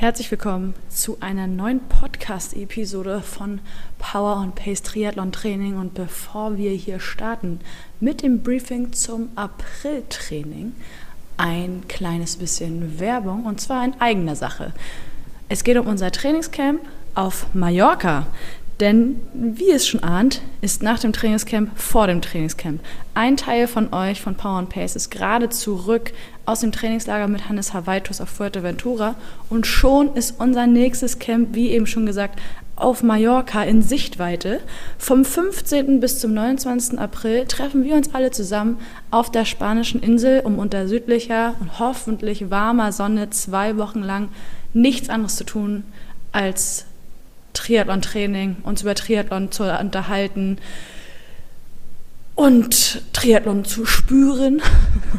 [0.00, 3.60] Herzlich willkommen zu einer neuen Podcast-Episode von
[3.98, 5.76] Power und Pace Triathlon Training.
[5.76, 7.60] Und bevor wir hier starten
[8.00, 10.72] mit dem Briefing zum April-Training,
[11.36, 14.72] ein kleines bisschen Werbung und zwar in eigener Sache.
[15.50, 16.80] Es geht um unser Trainingscamp
[17.14, 18.26] auf Mallorca.
[18.80, 22.80] Denn, wie es schon ahnt, ist nach dem Trainingscamp vor dem Trainingscamp.
[23.12, 26.12] Ein Teil von euch von Power and Pace ist gerade zurück
[26.46, 29.16] aus dem Trainingslager mit Hannes Havaitus auf Fuerteventura
[29.50, 32.40] und schon ist unser nächstes Camp, wie eben schon gesagt,
[32.74, 34.60] auf Mallorca in Sichtweite.
[34.96, 36.00] Vom 15.
[36.00, 36.98] bis zum 29.
[36.98, 38.78] April treffen wir uns alle zusammen
[39.10, 44.28] auf der spanischen Insel, um unter südlicher und hoffentlich warmer Sonne zwei Wochen lang
[44.72, 45.84] nichts anderes zu tun,
[46.32, 46.86] als
[47.52, 50.58] Triathlon-Training, uns über Triathlon zu unterhalten
[52.34, 54.62] und Triathlon zu spüren.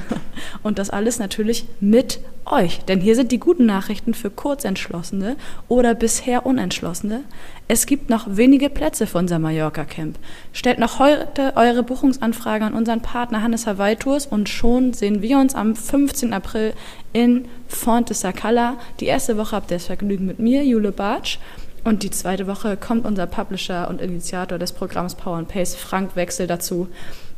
[0.63, 2.79] und das alles natürlich mit euch.
[2.85, 5.35] Denn hier sind die guten Nachrichten für Kurzentschlossene
[5.67, 7.23] oder bisher Unentschlossene.
[7.67, 10.17] Es gibt noch wenige Plätze für unser Mallorca-Camp.
[10.51, 15.37] Stellt noch heute eure Buchungsanfrage an unseren Partner Hannes Hawaii Tours und schon sehen wir
[15.37, 16.33] uns am 15.
[16.33, 16.73] April
[17.13, 18.77] in Font de Sacala.
[18.99, 21.37] Die erste Woche habt ihr das Vergnügen mit mir, Jule Bartsch.
[21.83, 26.15] Und die zweite Woche kommt unser Publisher und Initiator des Programms Power and Pace, Frank
[26.15, 26.87] Wechsel, dazu.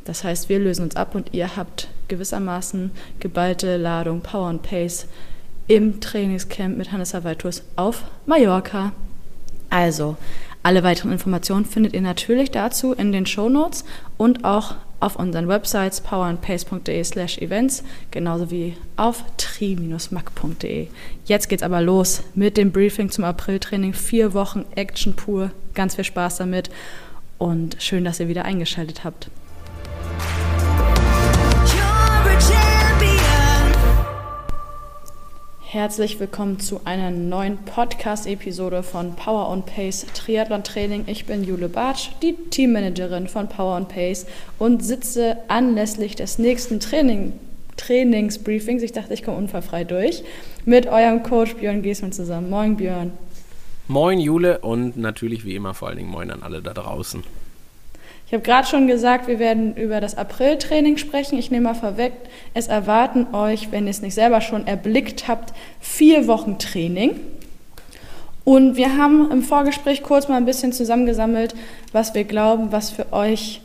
[0.03, 5.07] Das heißt, wir lösen uns ab und ihr habt gewissermaßen geballte Ladung Power and Pace
[5.67, 8.91] im Trainingscamp mit Hannes Havaitus auf Mallorca.
[9.69, 10.17] Also,
[10.61, 13.85] alle weiteren Informationen findet ihr natürlich dazu in den Show Notes
[14.17, 20.87] und auch auf unseren Websites powerandpace.de slash events, genauso wie auf tri-mac.de.
[21.25, 23.93] Jetzt geht's aber los mit dem Briefing zum Apriltraining.
[23.93, 25.51] Vier Wochen Action pur.
[25.73, 26.69] Ganz viel Spaß damit
[27.37, 29.29] und schön, dass ihr wieder eingeschaltet habt.
[35.73, 41.05] Herzlich willkommen zu einer neuen Podcast-Episode von Power on Pace Triathlon Training.
[41.07, 44.27] Ich bin Jule Bartsch, die Teammanagerin von Power on Pace
[44.59, 47.33] und sitze anlässlich des nächsten Training,
[47.75, 50.23] Trainingsbriefings, ich dachte, ich komme unfallfrei durch,
[50.63, 52.51] mit eurem Coach Björn Giesmann zusammen.
[52.51, 53.11] Moin Björn.
[53.87, 57.23] Moin Jule und natürlich wie immer vor allen Dingen moin an alle da draußen.
[58.25, 61.37] Ich habe gerade schon gesagt, wir werden über das April-Training sprechen.
[61.37, 62.13] Ich nehme mal vorweg,
[62.53, 67.19] es erwarten euch, wenn ihr es nicht selber schon erblickt habt, vier Wochen Training.
[68.43, 71.55] Und wir haben im Vorgespräch kurz mal ein bisschen zusammengesammelt,
[71.91, 73.61] was wir glauben, was für euch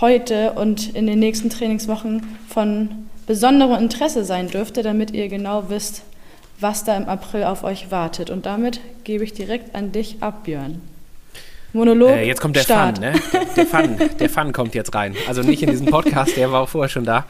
[0.00, 2.90] heute und in den nächsten Trainingswochen von
[3.26, 6.02] besonderem Interesse sein dürfte, damit ihr genau wisst,
[6.60, 8.30] was da im April auf euch wartet.
[8.30, 10.80] Und damit gebe ich direkt an dich ab, Björn.
[11.72, 12.10] Monolog.
[12.10, 12.98] Äh, jetzt kommt der Start.
[12.98, 13.20] Fun, ne?
[13.32, 15.14] Der, der, Fun, der Fun kommt jetzt rein.
[15.26, 17.26] Also nicht in diesen Podcast, der war auch vorher schon da.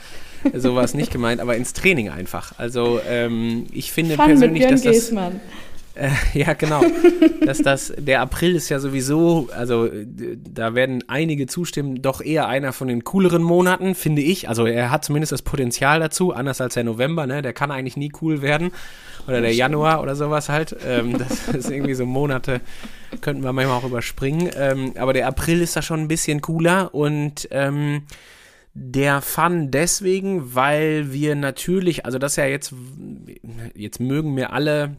[0.54, 2.52] So war es nicht gemeint, aber ins Training einfach.
[2.58, 4.92] Also ähm, ich finde Fun persönlich, dass das.
[4.92, 5.40] Giesmann.
[5.98, 6.82] Äh, ja, genau.
[7.44, 12.72] dass das, der April ist ja sowieso, also da werden einige zustimmen, doch eher einer
[12.72, 14.48] von den cooleren Monaten, finde ich.
[14.48, 17.42] Also er hat zumindest das Potenzial dazu, anders als der November, ne?
[17.42, 18.70] Der kann eigentlich nie cool werden.
[19.26, 20.74] Oder der Januar oder sowas halt.
[20.86, 22.60] Ähm, das ist irgendwie so Monate,
[23.20, 24.50] könnten wir manchmal auch überspringen.
[24.56, 28.02] Ähm, aber der April ist da schon ein bisschen cooler und ähm,
[28.72, 32.72] der Fun deswegen, weil wir natürlich, also das ist ja jetzt,
[33.74, 34.96] jetzt mögen mir alle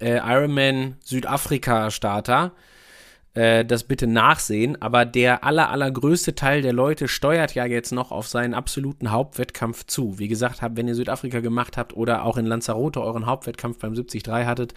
[0.00, 2.52] äh, Ironman Südafrika Starter
[3.34, 8.12] äh, das bitte nachsehen, aber der aller, allergrößte Teil der Leute steuert ja jetzt noch
[8.12, 10.20] auf seinen absoluten Hauptwettkampf zu.
[10.20, 13.94] Wie gesagt, habt, wenn ihr Südafrika gemacht habt oder auch in Lanzarote euren Hauptwettkampf beim
[13.94, 14.74] 73 hattet,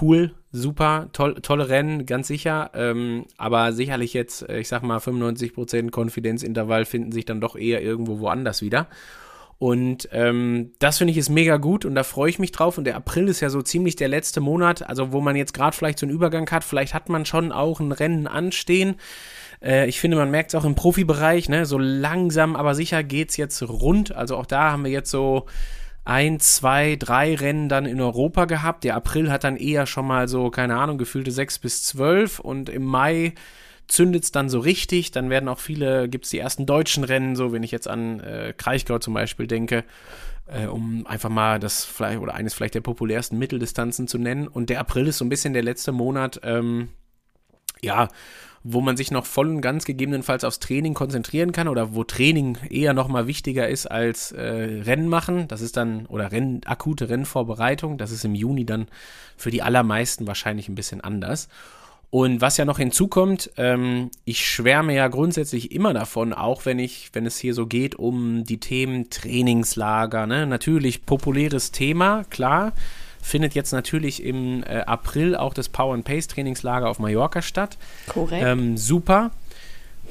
[0.00, 2.70] cool, super, toll, tolle Rennen, ganz sicher.
[2.74, 7.82] Ähm, aber sicherlich jetzt, äh, ich sag mal, 95% Konfidenzintervall finden sich dann doch eher
[7.82, 8.88] irgendwo woanders wieder.
[9.58, 12.78] Und ähm, das finde ich ist mega gut und da freue ich mich drauf.
[12.78, 15.76] Und der April ist ja so ziemlich der letzte Monat, also wo man jetzt gerade
[15.76, 16.62] vielleicht so einen Übergang hat.
[16.62, 18.96] Vielleicht hat man schon auch ein Rennen anstehen.
[19.60, 21.66] Äh, ich finde, man merkt es auch im Profibereich, ne?
[21.66, 24.14] So langsam, aber sicher geht es jetzt rund.
[24.14, 25.46] Also auch da haben wir jetzt so
[26.04, 28.84] ein, zwei, drei Rennen dann in Europa gehabt.
[28.84, 32.68] Der April hat dann eher schon mal so, keine Ahnung, gefühlte sechs bis zwölf und
[32.68, 33.34] im Mai
[33.88, 35.10] zündet es dann so richtig.
[35.10, 38.20] Dann werden auch viele, gibt es die ersten deutschen Rennen, so wenn ich jetzt an
[38.20, 39.84] äh, Kraichgau zum Beispiel denke,
[40.46, 44.46] äh, um einfach mal das vielleicht oder eines vielleicht der populärsten Mitteldistanzen zu nennen.
[44.46, 46.88] Und der April ist so ein bisschen der letzte Monat, ähm,
[47.80, 48.08] ja,
[48.64, 52.58] wo man sich noch voll und ganz gegebenenfalls aufs Training konzentrieren kann oder wo Training
[52.68, 55.48] eher noch mal wichtiger ist als äh, Rennen machen.
[55.48, 57.96] Das ist dann, oder Renn, akute Rennvorbereitung.
[57.98, 58.88] Das ist im Juni dann
[59.36, 61.48] für die allermeisten wahrscheinlich ein bisschen anders.
[62.10, 67.10] Und was ja noch hinzukommt, ähm, ich schwärme ja grundsätzlich immer davon, auch wenn ich,
[67.12, 70.46] wenn es hier so geht um die Themen Trainingslager, ne?
[70.46, 72.72] Natürlich populäres Thema, klar.
[73.20, 77.76] findet jetzt natürlich im äh, April auch das Power and Pace Trainingslager auf Mallorca statt.
[78.06, 78.42] Korrekt.
[78.44, 79.30] Ähm, super.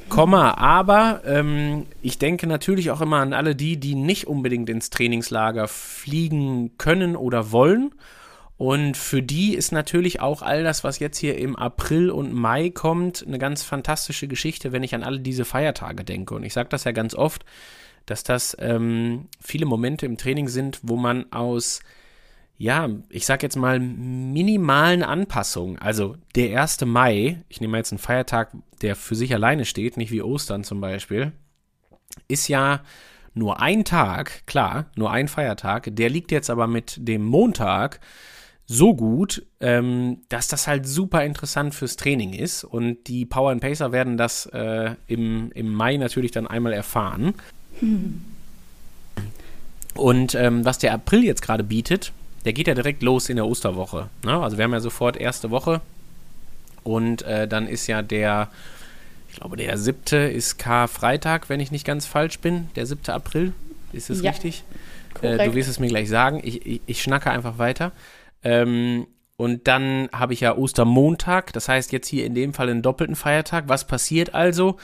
[0.08, 4.88] Komma, aber ähm, ich denke natürlich auch immer an alle die, die nicht unbedingt ins
[4.88, 7.92] Trainingslager fliegen können oder wollen.
[8.58, 12.70] Und für die ist natürlich auch all das, was jetzt hier im April und Mai
[12.70, 16.34] kommt, eine ganz fantastische Geschichte, wenn ich an alle diese Feiertage denke.
[16.34, 17.44] Und ich sage das ja ganz oft,
[18.04, 21.80] dass das ähm, viele Momente im Training sind, wo man aus
[22.60, 25.78] ja, ich sag jetzt mal minimalen Anpassungen.
[25.78, 26.84] Also der 1.
[26.86, 28.50] Mai, ich nehme jetzt einen Feiertag,
[28.82, 31.30] der für sich alleine steht, nicht wie Ostern zum Beispiel,
[32.26, 32.82] ist ja
[33.32, 35.90] nur ein Tag, klar, nur ein Feiertag.
[35.92, 38.00] Der liegt jetzt aber mit dem Montag
[38.70, 42.64] so gut, ähm, dass das halt super interessant fürs Training ist.
[42.64, 47.34] Und die Power and Pacer werden das äh, im, im Mai natürlich dann einmal erfahren.
[47.80, 48.22] Hm.
[49.94, 52.12] Und ähm, was der April jetzt gerade bietet,
[52.44, 54.10] der geht ja direkt los in der Osterwoche.
[54.22, 54.38] Ne?
[54.38, 55.80] Also wir haben ja sofort erste Woche
[56.84, 58.48] und äh, dann ist ja der,
[59.30, 63.54] ich glaube der siebte ist Karfreitag, wenn ich nicht ganz falsch bin, der siebte April.
[63.92, 64.62] Ist es ja, richtig?
[65.22, 66.40] Äh, du wirst es mir gleich sagen.
[66.44, 67.92] Ich, ich, ich schnacke einfach weiter.
[68.42, 69.06] Ähm,
[69.36, 73.14] und dann habe ich ja Ostermontag, das heißt jetzt hier in dem Fall einen doppelten
[73.14, 73.64] Feiertag.
[73.68, 74.76] Was passiert also?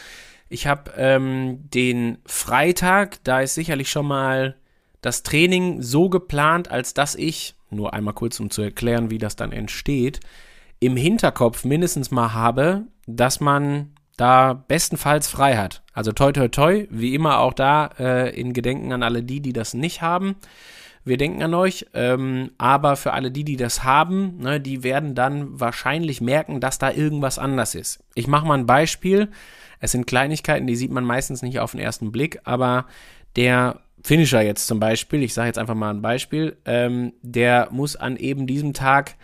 [0.48, 4.56] Ich habe ähm, den Freitag, da ist sicherlich schon mal
[5.00, 9.36] das Training so geplant, als dass ich, nur einmal kurz um zu erklären, wie das
[9.36, 10.20] dann entsteht,
[10.78, 15.82] im Hinterkopf mindestens mal habe, dass man da bestenfalls frei hat.
[15.92, 19.52] Also toi toi toi, wie immer auch da äh, in Gedenken an alle die, die
[19.52, 20.36] das nicht haben.
[21.04, 25.14] Wir denken an euch, ähm, aber für alle die, die das haben, ne, die werden
[25.14, 28.02] dann wahrscheinlich merken, dass da irgendwas anders ist.
[28.14, 29.28] Ich mache mal ein Beispiel.
[29.80, 32.86] Es sind Kleinigkeiten, die sieht man meistens nicht auf den ersten Blick, aber
[33.36, 37.96] der Finisher jetzt zum Beispiel, ich sage jetzt einfach mal ein Beispiel, ähm, der muss
[37.96, 39.16] an eben diesem Tag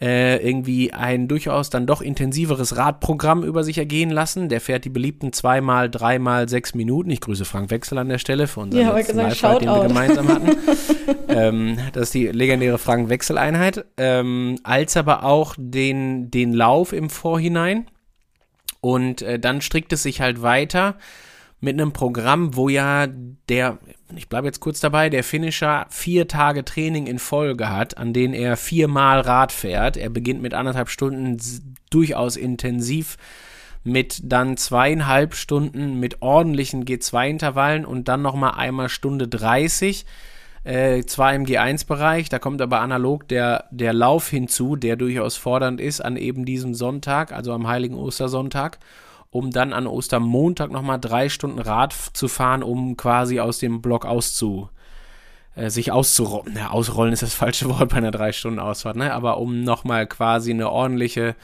[0.00, 4.48] äh, irgendwie ein durchaus dann doch intensiveres Radprogramm über sich ergehen lassen.
[4.48, 7.10] Der fährt die beliebten zweimal, dreimal, sechs Minuten.
[7.10, 10.28] Ich grüße Frank Wechsel an der Stelle für unseren ja, letzten live den wir gemeinsam
[10.28, 10.56] hatten.
[11.28, 13.84] ähm, das ist die legendäre Frank Wechsel-Einheit.
[13.98, 17.86] Ähm, als aber auch den, den Lauf im Vorhinein.
[18.80, 20.96] Und äh, dann strickt es sich halt weiter
[21.60, 23.06] mit einem Programm, wo ja
[23.50, 23.78] der,
[24.16, 28.34] ich bleibe jetzt kurz dabei, der Finisher vier Tage Training in Folge hat, an denen
[28.34, 29.96] er viermal Rad fährt.
[29.96, 31.38] Er beginnt mit anderthalb Stunden
[31.90, 33.16] durchaus intensiv
[33.82, 40.04] mit dann zweieinhalb Stunden mit ordentlichen G2-Intervallen und dann nochmal einmal Stunde 30.
[40.62, 45.80] Äh, zwar im G1-Bereich, da kommt aber analog der, der Lauf hinzu, der durchaus fordernd
[45.80, 48.78] ist an eben diesem Sonntag, also am Heiligen Ostersonntag
[49.30, 54.04] um dann an Ostermontag nochmal drei Stunden Rad zu fahren, um quasi aus dem Block
[54.04, 54.68] auszu,
[55.54, 56.56] äh, sich auszurollen.
[56.56, 59.14] Ja, ausrollen ist das falsche Wort bei einer drei Stunden Ausfahrt, ne?
[59.14, 61.36] Aber um nochmal quasi eine ordentliche,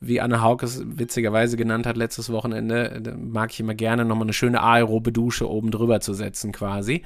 [0.00, 4.32] wie Anne Hauke es witzigerweise genannt hat letztes Wochenende, mag ich immer gerne nochmal eine
[4.32, 7.04] schöne aerobe Dusche oben drüber zu setzen quasi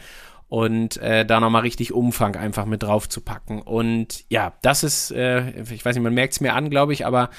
[0.52, 3.62] und äh, da nochmal richtig Umfang einfach mit drauf zu packen.
[3.62, 7.06] Und ja, das ist, äh, ich weiß nicht, man merkt es mir an, glaube ich,
[7.06, 7.30] aber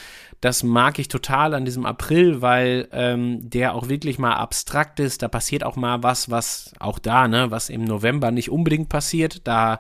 [0.44, 5.22] das mag ich total an diesem April, weil ähm, der auch wirklich mal abstrakt ist.
[5.22, 9.48] Da passiert auch mal was, was auch da, ne, was im November nicht unbedingt passiert.
[9.48, 9.80] Da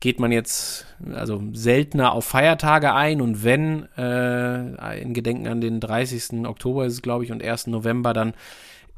[0.00, 5.80] geht man jetzt also seltener auf Feiertage ein und wenn äh, in Gedenken an den
[5.80, 6.46] 30.
[6.46, 7.68] Oktober ist es, glaube ich, und 1.
[7.68, 8.34] November, dann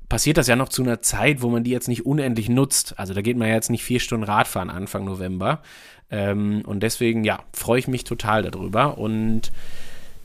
[0.08, 2.98] passiert das ja noch zu einer Zeit, wo man die jetzt nicht unendlich nutzt.
[2.98, 5.62] Also da geht man ja jetzt nicht vier Stunden Radfahren Anfang November.
[6.10, 8.98] Ähm, und deswegen, ja, freue ich mich total darüber.
[8.98, 9.52] Und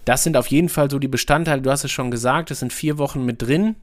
[0.06, 2.74] das sind auf jeden Fall so die Bestandteile, du hast es schon gesagt, es sind
[2.74, 3.76] vier Wochen mit drin.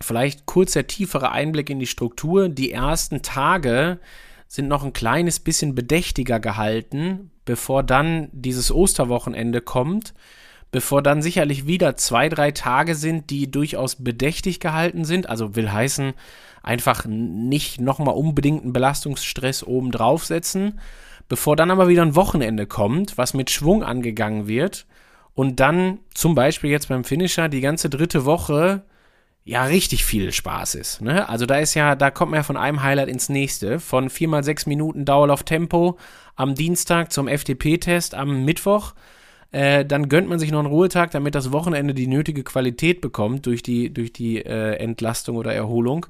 [0.00, 2.48] Vielleicht kurz der tiefere Einblick in die Struktur.
[2.48, 3.98] Die ersten Tage
[4.46, 10.14] sind noch ein kleines bisschen bedächtiger gehalten, bevor dann dieses Osterwochenende kommt
[10.70, 15.28] bevor dann sicherlich wieder zwei, drei Tage sind, die durchaus bedächtig gehalten sind.
[15.28, 16.12] Also will heißen,
[16.62, 20.80] einfach nicht nochmal unbedingt einen Belastungsstress oben draufsetzen,
[21.28, 24.86] bevor dann aber wieder ein Wochenende kommt, was mit Schwung angegangen wird
[25.38, 28.82] und dann zum Beispiel jetzt beim Finisher die ganze dritte Woche
[29.44, 31.00] ja richtig viel Spaß ist.
[31.00, 31.28] Ne?
[31.28, 33.78] Also da ist ja, da kommt man ja von einem Highlight ins nächste.
[33.78, 35.96] Von viermal sechs Minuten Dauerlauf Tempo
[36.34, 38.94] am Dienstag zum FTP-Test am Mittwoch
[39.52, 43.46] äh, dann gönnt man sich noch einen Ruhetag, damit das Wochenende die nötige Qualität bekommt
[43.46, 46.06] durch die, durch die äh, Entlastung oder Erholung.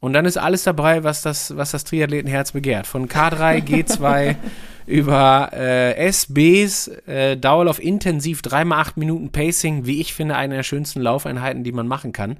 [0.00, 2.86] Und dann ist alles dabei, was das, was das Triathletenherz begehrt.
[2.86, 4.36] Von K3, G2
[4.86, 11.00] über äh, SBs, äh, Dauerlauf intensiv, 3x8 Minuten Pacing, wie ich finde, eine der schönsten
[11.00, 12.38] Laufeinheiten, die man machen kann.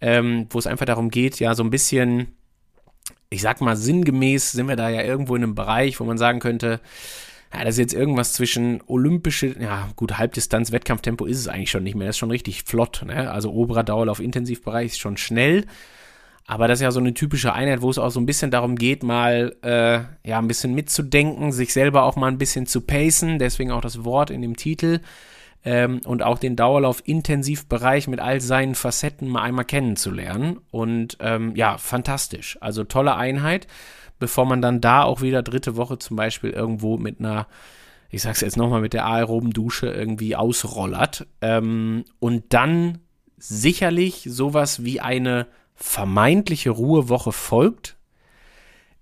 [0.00, 2.34] Ähm, wo es einfach darum geht, ja, so ein bisschen,
[3.30, 6.40] ich sag mal, sinngemäß sind wir da ja irgendwo in einem Bereich, wo man sagen
[6.40, 6.80] könnte,
[7.52, 11.82] ja, das ist jetzt irgendwas zwischen olympische, ja gut, Halbdistanz, Wettkampftempo ist es eigentlich schon
[11.82, 12.06] nicht mehr.
[12.06, 13.04] Das ist schon richtig flott.
[13.06, 13.30] Ne?
[13.30, 15.66] Also oberer Dauerlauf, Intensivbereich ist schon schnell.
[16.52, 18.76] Aber das ist ja so eine typische Einheit, wo es auch so ein bisschen darum
[18.76, 23.38] geht, mal äh, ja ein bisschen mitzudenken, sich selber auch mal ein bisschen zu pacen.
[23.38, 25.00] Deswegen auch das Wort in dem Titel.
[25.64, 30.58] Ähm, und auch den Dauerlauf-Intensivbereich mit all seinen Facetten mal einmal kennenzulernen.
[30.70, 32.58] Und ähm, ja, fantastisch.
[32.60, 33.66] Also tolle Einheit
[34.22, 37.48] bevor man dann da auch wieder dritte Woche zum Beispiel irgendwo mit einer,
[38.08, 41.26] ich sag's jetzt nochmal, mit der aeroben Dusche irgendwie ausrollert.
[41.40, 42.98] Ähm, und dann
[43.36, 45.48] sicherlich sowas wie eine
[45.82, 47.96] vermeintliche Ruhewoche folgt.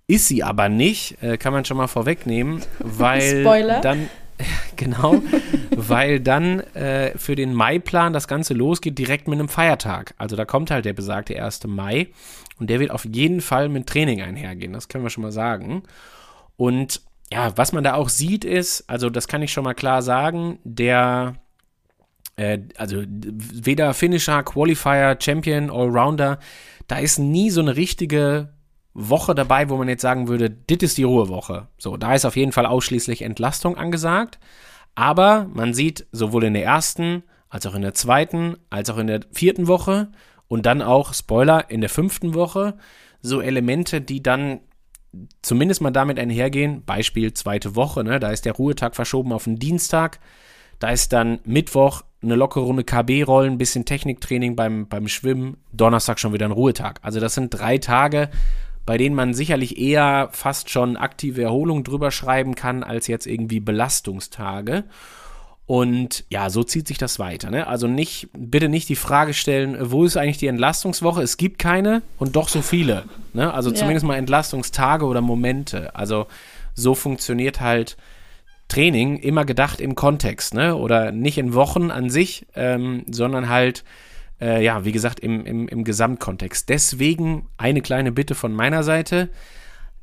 [0.06, 3.80] Ist sie aber nicht, äh, kann man schon mal vorwegnehmen, weil Spoiler.
[3.80, 4.08] dann
[4.76, 5.22] genau,
[5.76, 10.14] weil dann äh, für den Maiplan das Ganze losgeht direkt mit einem Feiertag.
[10.16, 11.66] Also da kommt halt der besagte 1.
[11.66, 12.08] Mai
[12.58, 15.82] und der wird auf jeden Fall mit Training einhergehen, das können wir schon mal sagen.
[16.56, 20.00] Und ja, was man da auch sieht ist, also das kann ich schon mal klar
[20.00, 21.34] sagen, der,
[22.40, 26.38] äh, also weder Finisher, Qualifier, Champion, Allrounder,
[26.86, 28.54] da ist nie so eine richtige
[28.94, 31.68] Woche dabei, wo man jetzt sagen würde, dit ist die Ruhewoche.
[31.76, 34.38] So, da ist auf jeden Fall ausschließlich Entlastung angesagt.
[34.94, 39.06] Aber man sieht sowohl in der ersten, als auch in der zweiten, als auch in
[39.06, 40.08] der vierten Woche
[40.48, 42.78] und dann auch, Spoiler, in der fünften Woche
[43.20, 44.60] so Elemente, die dann
[45.42, 46.84] zumindest mal damit einhergehen.
[46.84, 48.18] Beispiel zweite Woche, ne?
[48.18, 50.20] da ist der Ruhetag verschoben auf den Dienstag.
[50.78, 56.18] Da ist dann Mittwoch eine lockere Runde KB-Rollen, ein bisschen Techniktraining beim, beim Schwimmen, Donnerstag
[56.18, 57.00] schon wieder ein Ruhetag.
[57.02, 58.28] Also das sind drei Tage,
[58.84, 63.60] bei denen man sicherlich eher fast schon aktive Erholung drüber schreiben kann, als jetzt irgendwie
[63.60, 64.84] Belastungstage.
[65.70, 67.48] Und ja, so zieht sich das weiter.
[67.48, 67.68] Ne?
[67.68, 71.22] Also nicht, bitte nicht die Frage stellen, wo ist eigentlich die Entlastungswoche?
[71.22, 73.04] Es gibt keine und doch so viele.
[73.34, 73.54] Ne?
[73.54, 73.76] Also ja.
[73.76, 75.94] zumindest mal Entlastungstage oder Momente.
[75.94, 76.26] Also
[76.74, 77.96] so funktioniert halt
[78.70, 80.76] Training immer gedacht im Kontext, ne?
[80.76, 83.84] Oder nicht in Wochen an sich, ähm, sondern halt,
[84.40, 86.68] äh, ja, wie gesagt, im, im, im Gesamtkontext.
[86.68, 89.28] Deswegen eine kleine Bitte von meiner Seite.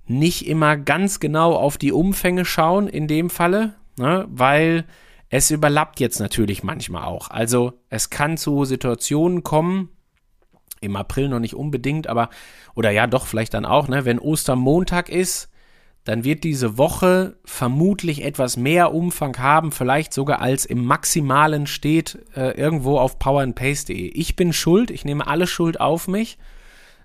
[0.05, 4.25] Nicht immer ganz genau auf die Umfänge schauen in dem Falle, ne?
[4.29, 4.85] weil
[5.29, 7.29] es überlappt jetzt natürlich manchmal auch.
[7.29, 9.89] Also es kann zu Situationen kommen,
[10.79, 12.29] im April noch nicht unbedingt, aber,
[12.75, 15.49] oder ja, doch, vielleicht dann auch, ne, wenn Ostermontag ist,
[16.07, 22.19] dann wird diese Woche vermutlich etwas mehr Umfang haben, vielleicht sogar als im Maximalen steht
[22.35, 24.11] äh, irgendwo auf powerandpace.de.
[24.13, 26.37] Ich bin schuld, ich nehme alle Schuld auf mich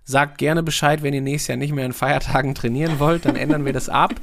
[0.04, 3.64] Sagt gerne Bescheid, wenn ihr nächstes Jahr nicht mehr in Feiertagen trainieren wollt, dann ändern
[3.64, 4.14] wir das ab.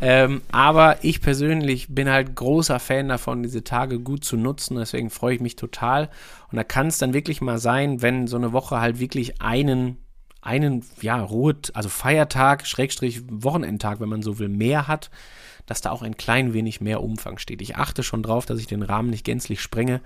[0.00, 4.76] Ähm, aber ich persönlich bin halt großer Fan davon, diese Tage gut zu nutzen.
[4.78, 6.08] Deswegen freue ich mich total.
[6.50, 9.98] Und da kann es dann wirklich mal sein, wenn so eine Woche halt wirklich einen,
[10.42, 15.10] einen, ja, Ruhe, also Feiertag, Schrägstrich Wochenendtag, wenn man so will, mehr hat,
[15.66, 17.62] dass da auch ein klein wenig mehr Umfang steht.
[17.62, 20.00] Ich achte schon drauf, dass ich den Rahmen nicht gänzlich sprenge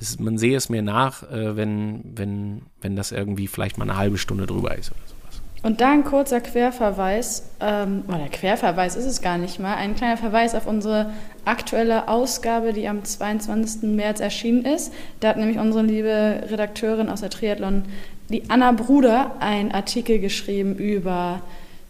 [0.00, 3.96] es, man sehe es mir nach, äh, wenn, wenn, wenn das irgendwie vielleicht mal eine
[3.96, 5.42] halbe Stunde drüber ist oder sowas.
[5.62, 10.18] Und da ein kurzer Querverweis, ähm, oder Querverweis ist es gar nicht mal, ein kleiner
[10.18, 11.10] Verweis auf unsere
[11.46, 13.94] aktuelle Ausgabe, die am 22.
[13.94, 14.92] März erschienen ist.
[15.20, 17.84] Da hat nämlich unsere liebe Redakteurin aus der Triathlon,
[18.28, 21.40] die Anna Bruder, einen Artikel geschrieben über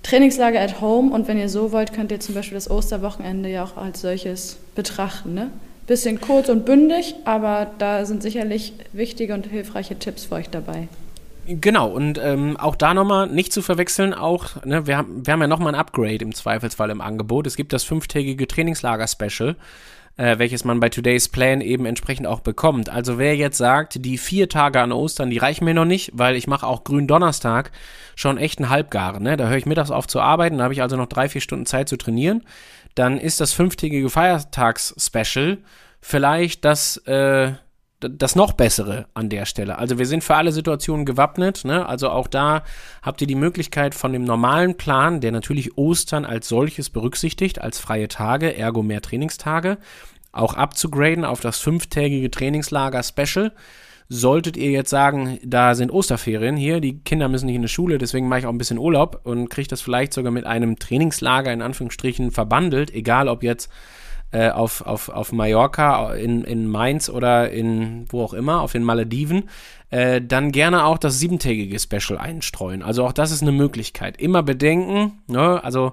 [0.02, 1.12] Trainingslager at Home.
[1.12, 4.58] Und wenn ihr so wollt, könnt ihr zum Beispiel das Osterwochenende ja auch als solches
[4.74, 5.34] betrachten.
[5.34, 5.50] Ne?
[5.86, 10.88] Bisschen kurz und bündig, aber da sind sicherlich wichtige und hilfreiche Tipps für euch dabei.
[11.46, 15.42] Genau, und ähm, auch da nochmal nicht zu verwechseln, auch, ne, wir, haben, wir haben
[15.42, 17.46] ja nochmal ein Upgrade im Zweifelsfall im Angebot.
[17.46, 19.54] Es gibt das fünftägige Trainingslager-Special,
[20.16, 22.88] äh, welches man bei Today's Plan eben entsprechend auch bekommt.
[22.88, 26.36] Also wer jetzt sagt, die vier Tage an Ostern, die reichen mir noch nicht, weil
[26.36, 27.72] ich mache auch Gründonnerstag
[28.14, 29.22] schon echt einen Halbgaren.
[29.22, 29.36] Ne?
[29.36, 31.66] Da höre ich mittags auf zu arbeiten, da habe ich also noch drei, vier Stunden
[31.66, 32.42] Zeit zu trainieren
[32.94, 35.58] dann ist das fünftägige Feiertags-Special
[36.00, 37.52] vielleicht das, äh,
[38.10, 39.78] das noch bessere an der Stelle.
[39.78, 41.64] Also wir sind für alle Situationen gewappnet.
[41.64, 41.86] Ne?
[41.86, 42.62] Also auch da
[43.02, 47.78] habt ihr die Möglichkeit von dem normalen Plan, der natürlich Ostern als solches berücksichtigt, als
[47.78, 49.78] freie Tage, ergo mehr Trainingstage,
[50.32, 53.52] auch abzugraden auf das fünftägige Trainingslager Special.
[54.08, 57.96] Solltet ihr jetzt sagen, da sind Osterferien hier, die Kinder müssen nicht in die Schule,
[57.96, 61.50] deswegen mache ich auch ein bisschen Urlaub und kriege das vielleicht sogar mit einem Trainingslager
[61.52, 63.70] in Anführungsstrichen verbandelt, egal ob jetzt
[64.34, 68.82] äh, auf, auf, auf Mallorca, in, in Mainz oder in wo auch immer, auf den
[68.82, 69.48] Malediven,
[69.90, 72.82] äh, dann gerne auch das siebentägige Special einstreuen.
[72.82, 74.16] Also auch das ist eine Möglichkeit.
[74.16, 75.62] Immer bedenken, ne?
[75.62, 75.92] also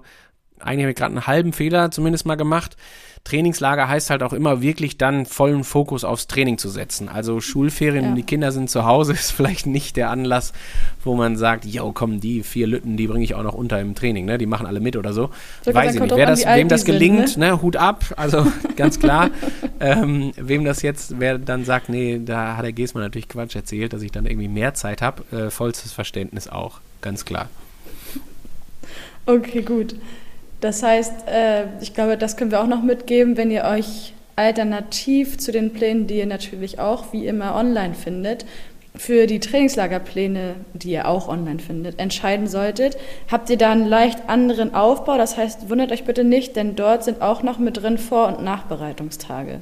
[0.59, 2.77] eigentlich habe ich gerade einen halben Fehler zumindest mal gemacht.
[3.23, 7.07] Trainingslager heißt halt auch immer wirklich dann vollen Fokus aufs Training zu setzen.
[7.07, 8.15] Also Schulferien, ja.
[8.15, 10.53] die Kinder sind zu Hause, ist vielleicht nicht der Anlass,
[11.03, 13.95] wo man sagt, yo, komm, die vier Lütten, die bringe ich auch noch unter im
[13.95, 14.37] Training, ne?
[14.37, 15.29] Die machen alle mit oder so.
[15.63, 16.15] so Weiß ich nicht.
[16.15, 17.51] Wer das, wem das gelingt, sind, ne?
[17.51, 17.61] ne?
[17.61, 19.29] Hut ab, also ganz klar.
[19.79, 23.93] ähm, wem das jetzt, wer dann sagt, nee, da hat der Gesmann natürlich Quatsch erzählt,
[23.93, 27.49] dass ich dann irgendwie mehr Zeit habe, äh, vollstes Verständnis auch, ganz klar.
[29.25, 29.95] Okay, gut.
[30.61, 35.37] Das heißt, äh, ich glaube, das können wir auch noch mitgeben, wenn ihr euch alternativ
[35.37, 38.45] zu den Plänen, die ihr natürlich auch wie immer online findet,
[38.95, 42.97] für die Trainingslagerpläne, die ihr auch online findet, entscheiden solltet,
[43.31, 45.17] habt ihr da einen leicht anderen Aufbau.
[45.17, 48.43] Das heißt, wundert euch bitte nicht, denn dort sind auch noch mit drin Vor- und
[48.43, 49.59] Nachbereitungstage.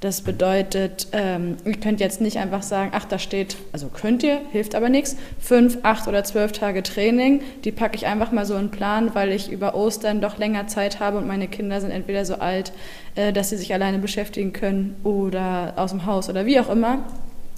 [0.00, 4.40] Das bedeutet, ähm, ihr könnt jetzt nicht einfach sagen, ach, da steht, also könnt ihr,
[4.52, 8.54] hilft aber nichts, fünf, acht oder zwölf Tage Training, die packe ich einfach mal so
[8.54, 12.24] in Plan, weil ich über Ostern doch länger Zeit habe und meine Kinder sind entweder
[12.24, 12.70] so alt,
[13.16, 17.00] äh, dass sie sich alleine beschäftigen können oder aus dem Haus oder wie auch immer.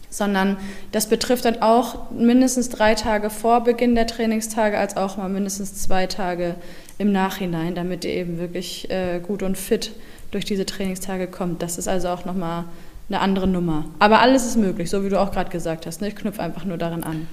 [0.08, 0.56] Sondern
[0.90, 5.80] das betrifft dann auch mindestens drei Tage vor Beginn der Trainingstage, als auch mal mindestens
[5.82, 6.56] zwei Tage
[7.00, 9.92] im Nachhinein, damit ihr eben wirklich äh, gut und fit
[10.32, 11.62] durch diese Trainingstage kommt.
[11.62, 12.66] Das ist also auch nochmal
[13.08, 13.86] eine andere Nummer.
[13.98, 16.02] Aber alles ist möglich, so wie du auch gerade gesagt hast.
[16.02, 16.08] Ne?
[16.08, 17.26] Ich knüpfe einfach nur daran an.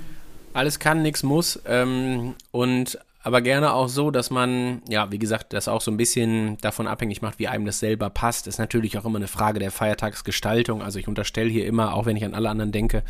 [0.54, 1.60] Alles kann, nichts muss.
[1.68, 5.98] Ähm, und aber gerne auch so, dass man, ja, wie gesagt, das auch so ein
[5.98, 8.48] bisschen davon abhängig macht, wie einem das selber passt.
[8.48, 10.82] Ist natürlich auch immer eine Frage der Feiertagsgestaltung.
[10.82, 13.04] Also ich unterstelle hier immer, auch wenn ich an alle anderen denke,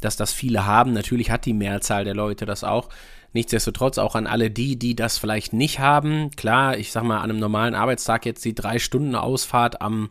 [0.00, 0.92] dass das viele haben.
[0.92, 2.88] Natürlich hat die Mehrzahl der Leute das auch.
[3.32, 6.30] Nichtsdestotrotz auch an alle die, die das vielleicht nicht haben.
[6.32, 10.10] Klar, ich sag mal, an einem normalen Arbeitstag jetzt die drei Stunden Ausfahrt am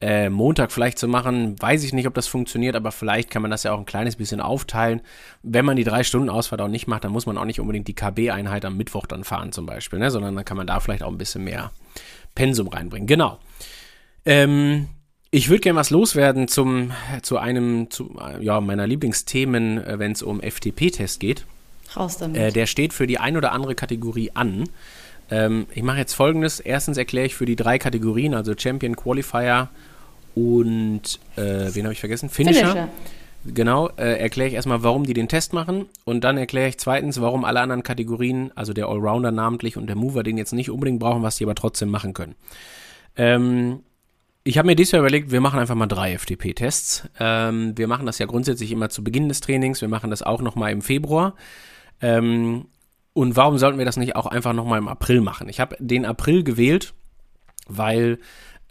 [0.00, 3.50] äh, Montag vielleicht zu machen, weiß ich nicht, ob das funktioniert, aber vielleicht kann man
[3.50, 5.02] das ja auch ein kleines bisschen aufteilen.
[5.42, 7.86] Wenn man die drei Stunden Ausfahrt auch nicht macht, dann muss man auch nicht unbedingt
[7.86, 10.10] die KB-Einheit am Mittwoch dann fahren zum Beispiel, ne?
[10.10, 11.70] sondern dann kann man da vielleicht auch ein bisschen mehr
[12.34, 13.06] Pensum reinbringen.
[13.06, 13.38] Genau.
[14.24, 14.88] Ähm,
[15.30, 20.22] ich würde gerne was loswerden zum, zu einem zu, ja, meiner Lieblingsthemen, äh, wenn es
[20.22, 21.46] um FTP-Test geht.
[21.96, 22.36] Raus damit.
[22.36, 24.68] Äh, der steht für die ein oder andere Kategorie an.
[25.30, 26.58] Ähm, ich mache jetzt folgendes.
[26.60, 29.68] Erstens erkläre ich für die drei Kategorien, also Champion, Qualifier
[30.34, 32.28] und äh, wen habe ich vergessen?
[32.28, 32.66] Finisher.
[32.66, 32.88] Finisher.
[33.46, 37.22] Genau, äh, erkläre ich erstmal, warum die den Test machen und dann erkläre ich zweitens,
[37.22, 41.00] warum alle anderen Kategorien, also der Allrounder namentlich und der Mover, den jetzt nicht unbedingt
[41.00, 42.34] brauchen, was die aber trotzdem machen können.
[43.16, 43.80] Ähm,
[44.50, 47.08] ich habe mir diesmal überlegt, wir machen einfach mal drei FTP-Tests.
[47.20, 50.42] Ähm, wir machen das ja grundsätzlich immer zu Beginn des Trainings, wir machen das auch
[50.42, 51.36] nochmal im Februar.
[52.00, 52.66] Ähm,
[53.12, 55.48] und warum sollten wir das nicht auch einfach nochmal im April machen?
[55.48, 56.94] Ich habe den April gewählt,
[57.68, 58.18] weil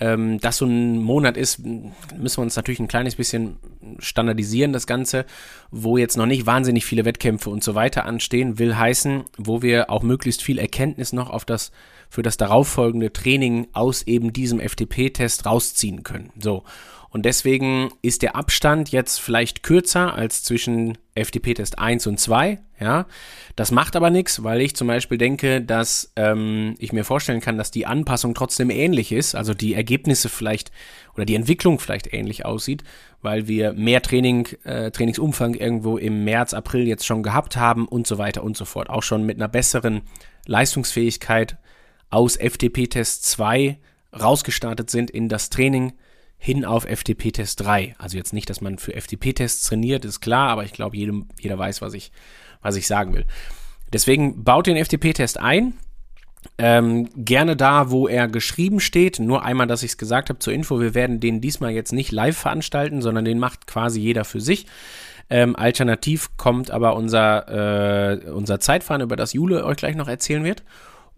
[0.01, 3.55] ähm, das so ein Monat ist, müssen wir uns natürlich ein kleines bisschen
[3.99, 5.25] standardisieren, das Ganze,
[5.71, 9.89] wo jetzt noch nicht wahnsinnig viele Wettkämpfe und so weiter anstehen, will heißen, wo wir
[9.89, 11.71] auch möglichst viel Erkenntnis noch auf das,
[12.09, 16.31] für das darauffolgende Training aus eben diesem FTP-Test rausziehen können.
[16.39, 16.63] So.
[17.11, 22.59] Und deswegen ist der Abstand jetzt vielleicht kürzer als zwischen FTP-Test 1 und 2.
[22.79, 23.07] Ja,
[23.55, 27.57] das macht aber nichts, weil ich zum Beispiel denke, dass ähm, ich mir vorstellen kann,
[27.57, 30.71] dass die Anpassung trotzdem ähnlich ist, also die Ergebnisse vielleicht
[31.15, 32.83] oder die Entwicklung vielleicht ähnlich aussieht,
[33.21, 38.07] weil wir mehr Training, äh, Trainingsumfang irgendwo im März, April jetzt schon gehabt haben und
[38.07, 38.89] so weiter und so fort.
[38.89, 40.03] Auch schon mit einer besseren
[40.45, 41.57] Leistungsfähigkeit
[42.09, 43.77] aus FTP-Test 2
[44.19, 45.93] rausgestartet sind in das Training
[46.37, 47.95] hin auf FTP-Test 3.
[47.97, 51.57] Also jetzt nicht, dass man für FTP-Tests trainiert, ist klar, aber ich glaube, jedem, jeder
[51.57, 52.11] weiß, was ich,
[52.61, 53.25] was ich sagen will.
[53.91, 55.73] Deswegen baut den FTP-Test ein.
[56.57, 59.19] Ähm, gerne da, wo er geschrieben steht.
[59.19, 60.79] Nur einmal, dass ich es gesagt habe zur Info.
[60.79, 64.65] Wir werden den diesmal jetzt nicht live veranstalten, sondern den macht quasi jeder für sich.
[65.29, 70.43] Ähm, alternativ kommt aber unser, äh, unser Zeitfahren, über das Jule euch gleich noch erzählen
[70.43, 70.63] wird.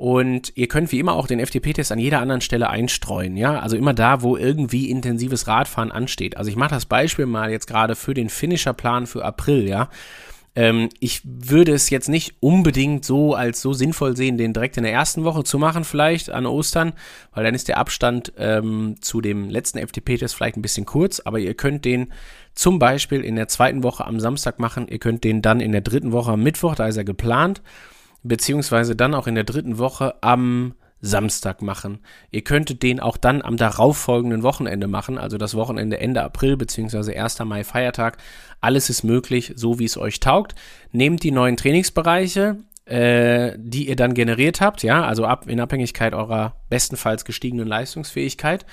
[0.01, 3.59] Und ihr könnt wie immer auch den FTP-Test an jeder anderen Stelle einstreuen, ja.
[3.59, 6.37] Also immer da, wo irgendwie intensives Radfahren ansteht.
[6.37, 9.89] Also ich mache das Beispiel mal jetzt gerade für den Finisher-Plan für April, ja.
[10.55, 14.83] Ähm, ich würde es jetzt nicht unbedingt so als so sinnvoll sehen, den direkt in
[14.85, 16.93] der ersten Woche zu machen, vielleicht an Ostern,
[17.31, 21.37] weil dann ist der Abstand ähm, zu dem letzten FTP-Test vielleicht ein bisschen kurz, aber
[21.37, 22.11] ihr könnt den
[22.55, 25.81] zum Beispiel in der zweiten Woche am Samstag machen, ihr könnt den dann in der
[25.81, 27.61] dritten Woche am Mittwoch, da ist er geplant
[28.23, 31.99] beziehungsweise dann auch in der dritten Woche am Samstag machen.
[32.29, 37.17] Ihr könntet den auch dann am darauffolgenden Wochenende machen, also das Wochenende Ende April beziehungsweise
[37.17, 37.39] 1.
[37.39, 38.17] Mai Feiertag.
[38.59, 40.53] Alles ist möglich, so wie es euch taugt.
[40.91, 46.13] Nehmt die neuen Trainingsbereiche, äh, die ihr dann generiert habt, ja, also ab, in Abhängigkeit
[46.13, 48.65] eurer bestenfalls gestiegenen Leistungsfähigkeit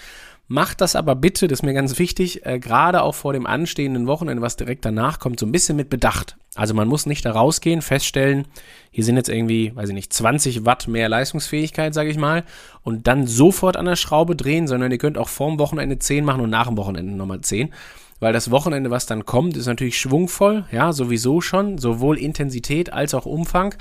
[0.50, 4.06] Macht das aber bitte, das ist mir ganz wichtig, äh, gerade auch vor dem anstehenden
[4.06, 6.38] Wochenende, was direkt danach kommt, so ein bisschen mit Bedacht.
[6.58, 8.44] Also man muss nicht da rausgehen, feststellen,
[8.90, 12.42] hier sind jetzt irgendwie, weiß ich nicht, 20 Watt mehr Leistungsfähigkeit, sage ich mal,
[12.82, 16.40] und dann sofort an der Schraube drehen, sondern ihr könnt auch vorm Wochenende 10 machen
[16.40, 17.72] und nach dem Wochenende nochmal 10.
[18.18, 23.14] Weil das Wochenende, was dann kommt, ist natürlich schwungvoll, ja, sowieso schon, sowohl Intensität als
[23.14, 23.76] auch Umfang.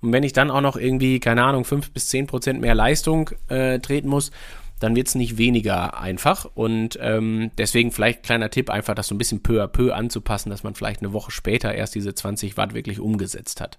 [0.00, 3.30] Und wenn ich dann auch noch irgendwie, keine Ahnung, 5 bis 10 Prozent mehr Leistung
[3.46, 4.32] äh, treten muss,
[4.80, 6.46] dann wird es nicht weniger einfach.
[6.54, 10.50] Und ähm, deswegen vielleicht kleiner Tipp, einfach das so ein bisschen peu à peu anzupassen,
[10.50, 13.78] dass man vielleicht eine Woche später erst diese 20 Watt wirklich umgesetzt hat.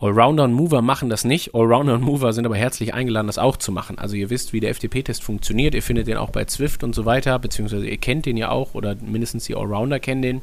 [0.00, 1.54] Allrounder und Mover machen das nicht.
[1.54, 3.98] Allrounder und Mover sind aber herzlich eingeladen, das auch zu machen.
[3.98, 5.74] Also ihr wisst, wie der FTP-Test funktioniert.
[5.74, 8.74] Ihr findet den auch bei Zwift und so weiter, beziehungsweise ihr kennt den ja auch
[8.74, 10.40] oder mindestens die Allrounder kennen den.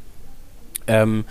[0.88, 1.26] Ähm,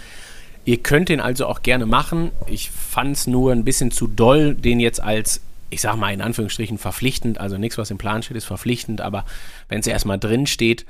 [0.65, 2.31] ihr könnt den also auch gerne machen.
[2.47, 6.21] Ich fand es nur ein bisschen zu doll, den jetzt als ich sage mal in
[6.21, 9.25] Anführungsstrichen verpflichtend, also nichts, was im Plan steht, ist verpflichtend, aber
[9.69, 10.85] wenn es erstmal drin steht,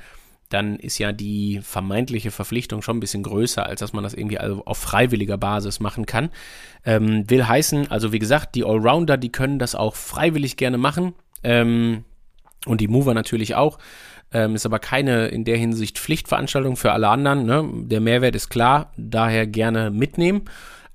[0.49, 4.37] dann ist ja die vermeintliche Verpflichtung schon ein bisschen größer, als dass man das irgendwie
[4.37, 6.29] also auf freiwilliger Basis machen kann.
[6.85, 11.13] Ähm, will heißen, also wie gesagt, die Allrounder, die können das auch freiwillig gerne machen
[11.43, 12.03] ähm,
[12.65, 13.79] und die Mover natürlich auch.
[14.33, 17.45] Ähm, ist aber keine in der Hinsicht Pflichtveranstaltung für alle anderen.
[17.45, 17.69] Ne?
[17.87, 20.43] Der Mehrwert ist klar, daher gerne mitnehmen.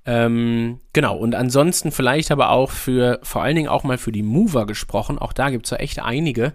[0.09, 4.23] Ähm, genau, und ansonsten vielleicht aber auch für, vor allen Dingen auch mal für die
[4.23, 6.53] Mover gesprochen, auch da gibt es ja echt einige.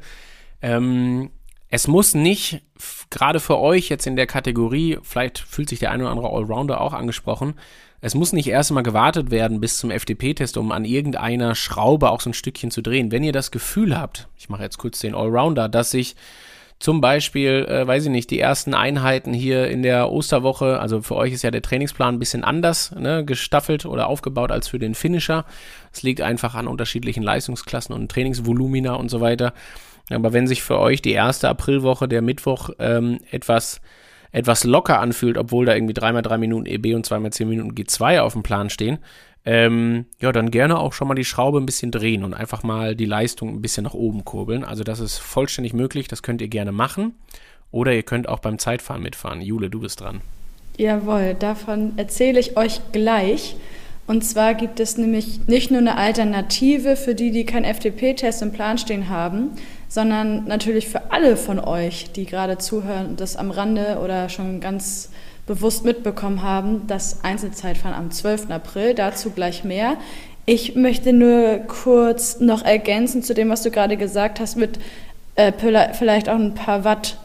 [0.62, 1.30] Ähm,
[1.68, 2.62] es muss nicht,
[3.10, 6.80] gerade für euch jetzt in der Kategorie, vielleicht fühlt sich der eine oder andere Allrounder
[6.80, 7.54] auch angesprochen,
[8.00, 12.22] es muss nicht erst mal gewartet werden bis zum FDP-Test, um an irgendeiner Schraube auch
[12.22, 13.12] so ein Stückchen zu drehen.
[13.12, 16.16] Wenn ihr das Gefühl habt, ich mache jetzt kurz den Allrounder, dass sich
[16.82, 21.14] zum Beispiel, äh, weiß ich nicht, die ersten Einheiten hier in der Osterwoche, also für
[21.14, 24.96] euch ist ja der Trainingsplan ein bisschen anders ne, gestaffelt oder aufgebaut als für den
[24.96, 25.44] Finisher.
[25.92, 29.52] Es liegt einfach an unterschiedlichen Leistungsklassen und Trainingsvolumina und so weiter.
[30.10, 33.80] Aber wenn sich für euch die erste Aprilwoche, der Mittwoch, ähm, etwas
[34.32, 38.20] etwas locker anfühlt, obwohl da irgendwie dreimal drei Minuten EB und zweimal zehn Minuten G2
[38.20, 38.98] auf dem Plan stehen,
[39.44, 42.94] ähm, ja, dann gerne auch schon mal die Schraube ein bisschen drehen und einfach mal
[42.94, 44.64] die Leistung ein bisschen nach oben kurbeln.
[44.64, 47.14] Also das ist vollständig möglich, das könnt ihr gerne machen.
[47.72, 49.40] Oder ihr könnt auch beim Zeitfahren mitfahren.
[49.40, 50.20] Jule, du bist dran.
[50.76, 53.56] Jawohl, davon erzähle ich euch gleich.
[54.06, 58.52] Und zwar gibt es nämlich nicht nur eine Alternative für die, die keinen FDP-Test im
[58.52, 59.52] Plan stehen haben,
[59.88, 64.60] sondern natürlich für alle von euch, die gerade zuhören und das am Rande oder schon
[64.60, 65.10] ganz
[65.46, 68.50] bewusst mitbekommen haben, das Einzelzeitfahren am 12.
[68.50, 68.94] April.
[68.94, 69.96] Dazu gleich mehr.
[70.44, 74.78] Ich möchte nur kurz noch ergänzen zu dem, was du gerade gesagt hast, mit
[75.36, 75.52] äh,
[75.92, 77.16] vielleicht auch ein paar Watt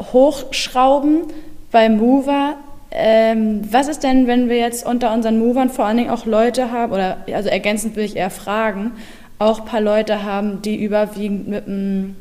[0.00, 1.24] hochschrauben
[1.70, 2.56] beim Mover.
[2.90, 6.72] Ähm, was ist denn, wenn wir jetzt unter unseren Movern vor allen Dingen auch Leute
[6.72, 8.92] haben, oder also ergänzend will ich eher fragen,
[9.38, 12.16] auch ein paar Leute haben, die überwiegend mit einem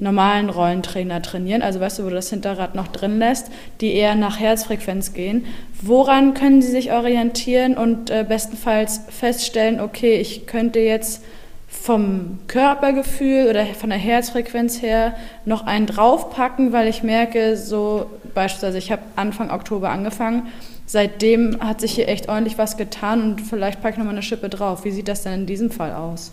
[0.00, 4.14] normalen Rollentrainer trainieren, also weißt du, wo du das Hinterrad noch drin lässt, die eher
[4.14, 5.46] nach Herzfrequenz gehen.
[5.82, 11.22] Woran können sie sich orientieren und äh, bestenfalls feststellen, okay, ich könnte jetzt
[11.68, 18.78] vom Körpergefühl oder von der Herzfrequenz her noch einen draufpacken, weil ich merke, so beispielsweise,
[18.78, 20.48] ich habe Anfang Oktober angefangen,
[20.86, 24.48] seitdem hat sich hier echt ordentlich was getan und vielleicht packe ich nochmal eine Schippe
[24.48, 24.84] drauf.
[24.84, 26.32] Wie sieht das denn in diesem Fall aus?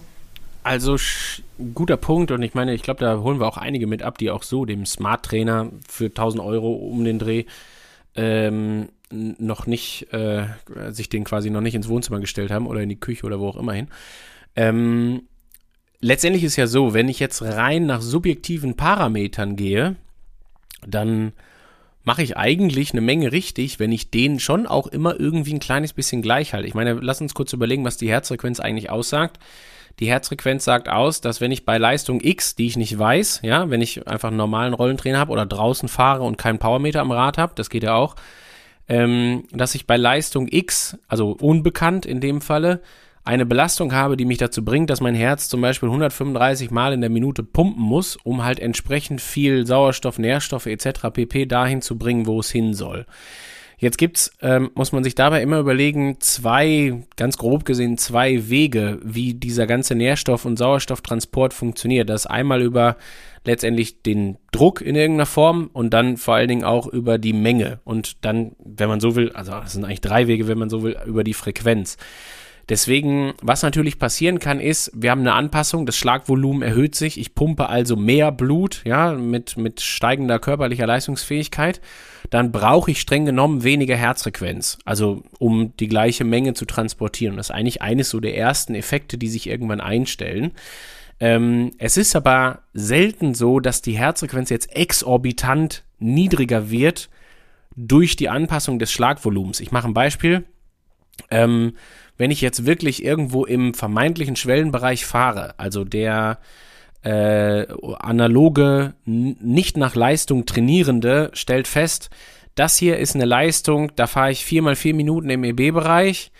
[0.65, 0.97] Also
[1.75, 4.31] guter Punkt und ich meine, ich glaube, da holen wir auch einige mit ab, die
[4.31, 7.45] auch so dem Smart Trainer für 1000 Euro um den Dreh
[8.15, 10.47] ähm, noch nicht, äh,
[10.89, 13.47] sich den quasi noch nicht ins Wohnzimmer gestellt haben oder in die Küche oder wo
[13.49, 13.89] auch immer hin.
[14.55, 15.27] Ähm,
[15.99, 19.97] letztendlich ist ja so, wenn ich jetzt rein nach subjektiven Parametern gehe,
[20.83, 21.33] dann
[22.03, 25.93] mache ich eigentlich eine Menge richtig, wenn ich den schon auch immer irgendwie ein kleines
[25.93, 26.67] bisschen gleich halte.
[26.67, 29.37] Ich meine, lass uns kurz überlegen, was die Herzfrequenz eigentlich aussagt.
[29.99, 33.69] Die Herzfrequenz sagt aus, dass wenn ich bei Leistung X, die ich nicht weiß, ja,
[33.69, 37.37] wenn ich einfach einen normalen Rollentrainer habe oder draußen fahre und keinen Powermeter am Rad
[37.37, 38.15] habe, das geht ja auch,
[38.89, 42.81] ähm, dass ich bei Leistung X, also unbekannt in dem Falle,
[43.23, 47.01] eine Belastung habe, die mich dazu bringt, dass mein Herz zum Beispiel 135 Mal in
[47.01, 51.09] der Minute pumpen muss, um halt entsprechend viel Sauerstoff, Nährstoffe etc.
[51.11, 51.47] pp.
[51.47, 53.07] dahin zu bringen, wo es hin soll.
[53.77, 58.99] Jetzt gibt's, ähm, muss man sich dabei immer überlegen, zwei, ganz grob gesehen, zwei Wege,
[59.03, 62.09] wie dieser ganze Nährstoff- und Sauerstofftransport funktioniert.
[62.09, 62.95] Das einmal über
[63.43, 67.79] letztendlich den Druck in irgendeiner Form und dann vor allen Dingen auch über die Menge
[67.83, 70.83] und dann, wenn man so will, also es sind eigentlich drei Wege, wenn man so
[70.83, 71.97] will, über die Frequenz.
[72.67, 77.35] Deswegen, was natürlich passieren kann, ist, wir haben eine Anpassung, das Schlagvolumen erhöht sich, ich
[77.35, 81.79] pumpe also mehr Blut, ja, mit, mit steigender körperlicher Leistungsfähigkeit,
[82.31, 87.37] dann brauche ich streng genommen weniger Herzfrequenz, also um die gleiche Menge zu transportieren.
[87.37, 90.51] Das ist eigentlich eines so der ersten Effekte, die sich irgendwann einstellen.
[91.19, 97.09] Ähm, es ist aber selten so, dass die Herzfrequenz jetzt exorbitant niedriger wird
[97.75, 99.59] durch die Anpassung des Schlagvolumens.
[99.59, 100.45] Ich mache ein Beispiel.
[101.29, 101.73] Ähm,
[102.17, 106.39] wenn ich jetzt wirklich irgendwo im vermeintlichen Schwellenbereich fahre, also der
[107.03, 107.67] äh,
[107.99, 112.09] analoge, nicht nach Leistung trainierende stellt fest,
[112.55, 116.31] das hier ist eine Leistung, da fahre ich viermal vier Minuten im EB-Bereich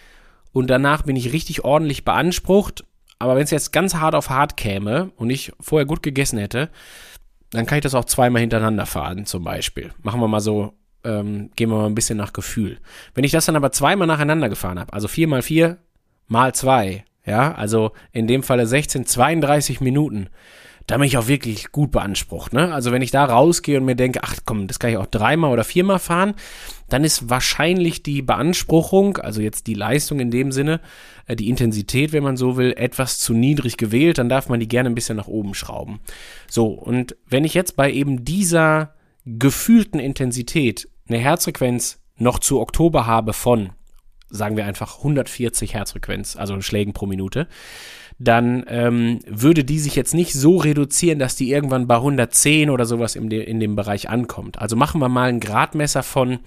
[0.53, 2.85] und danach bin ich richtig ordentlich beansprucht.
[3.19, 6.69] Aber wenn es jetzt ganz hart auf hart käme und ich vorher gut gegessen hätte,
[7.51, 9.91] dann kann ich das auch zweimal hintereinander fahren, zum Beispiel.
[10.01, 10.73] Machen wir mal so
[11.05, 12.79] ähm, gehen wir mal ein bisschen nach Gefühl.
[13.13, 15.77] Wenn ich das dann aber zweimal nacheinander gefahren habe, also 4 mal 4
[16.27, 20.29] mal 2, ja, also in dem Falle 16, 32 Minuten,
[20.87, 22.53] da bin ich auch wirklich gut beansprucht.
[22.53, 22.71] Ne?
[22.71, 25.51] Also wenn ich da rausgehe und mir denke, ach komm, das kann ich auch dreimal
[25.51, 26.35] oder viermal fahren,
[26.89, 30.81] dann ist wahrscheinlich die Beanspruchung, also jetzt die Leistung in dem Sinne,
[31.25, 34.19] äh, die Intensität, wenn man so will, etwas zu niedrig gewählt.
[34.19, 35.99] Dann darf man die gerne ein bisschen nach oben schrauben.
[36.47, 38.93] So, und wenn ich jetzt bei eben dieser
[39.25, 43.71] gefühlten Intensität eine Herzfrequenz noch zu Oktober habe von,
[44.29, 47.47] sagen wir einfach 140 Herzfrequenz, also Schlägen pro Minute,
[48.17, 52.85] dann ähm, würde die sich jetzt nicht so reduzieren, dass die irgendwann bei 110 oder
[52.85, 54.59] sowas in, de in dem Bereich ankommt.
[54.59, 56.39] Also machen wir mal ein Gradmesser von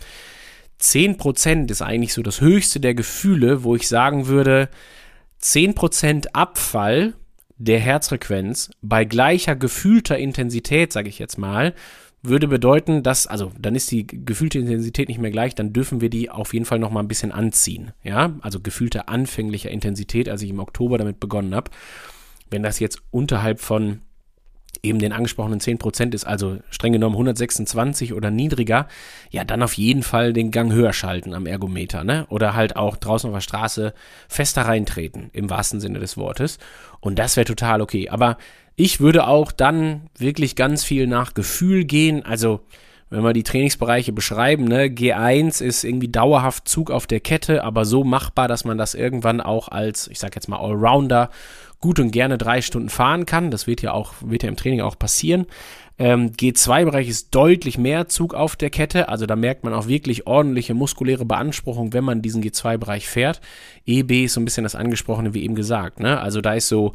[0.81, 4.69] 10% ist eigentlich so das höchste der Gefühle, wo ich sagen würde,
[5.43, 7.15] 10% Abfall
[7.57, 11.75] der Herzfrequenz bei gleicher gefühlter Intensität, sage ich jetzt mal,
[12.23, 16.11] würde bedeuten, dass, also dann ist die gefühlte Intensität nicht mehr gleich, dann dürfen wir
[16.11, 17.93] die auf jeden Fall noch mal ein bisschen anziehen.
[18.03, 21.71] Ja, also gefühlte anfängliche Intensität, als ich im Oktober damit begonnen habe.
[22.51, 24.01] Wenn das jetzt unterhalb von
[24.83, 28.87] eben den angesprochenen 10% ist, also streng genommen 126 oder niedriger,
[29.31, 32.27] ja, dann auf jeden Fall den Gang höher schalten am Ergometer, ne?
[32.29, 33.95] Oder halt auch draußen auf der Straße
[34.29, 36.59] fester reintreten, im wahrsten Sinne des Wortes.
[37.01, 38.09] Und das wäre total okay.
[38.09, 38.39] Aber
[38.79, 42.25] ich würde auch dann wirklich ganz viel nach Gefühl gehen.
[42.25, 42.61] Also,
[43.11, 47.85] wenn wir die Trainingsbereiche beschreiben, ne, G1 ist irgendwie dauerhaft Zug auf der Kette, aber
[47.85, 51.31] so machbar, dass man das irgendwann auch als, ich sag jetzt mal, Allrounder
[51.81, 53.51] gut und gerne drei Stunden fahren kann.
[53.51, 55.47] Das wird ja auch, wird ja im Training auch passieren.
[55.99, 60.29] Ähm, G2-Bereich ist deutlich mehr Zug auf der Kette, also da merkt man auch wirklich
[60.29, 63.41] ordentliche muskuläre Beanspruchung, wenn man diesen G2-Bereich fährt.
[63.87, 66.21] EB ist so ein bisschen das angesprochene, wie eben gesagt, ne?
[66.21, 66.95] Also da ist so,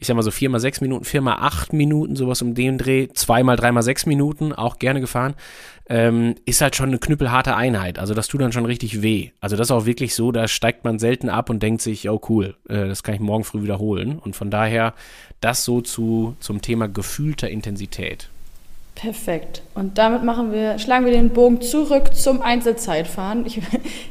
[0.00, 3.56] ich sag mal so viermal sechs Minuten, viermal acht Minuten, sowas um den Dreh, zweimal,
[3.56, 5.34] dreimal sechs Minuten, auch gerne gefahren,
[5.90, 7.98] ähm, ist halt schon eine knüppelharte Einheit.
[7.98, 9.30] Also das tut dann schon richtig weh.
[9.40, 12.20] Also das ist auch wirklich so, da steigt man selten ab und denkt sich, oh
[12.30, 14.18] cool, äh, das kann ich morgen früh wiederholen.
[14.18, 14.94] Und von daher
[15.40, 18.30] das so zu, zum Thema gefühlter Intensität.
[19.00, 19.62] Perfekt.
[19.74, 23.46] Und damit machen wir, schlagen wir den Bogen zurück zum Einzelzeitfahren.
[23.46, 23.58] Ich,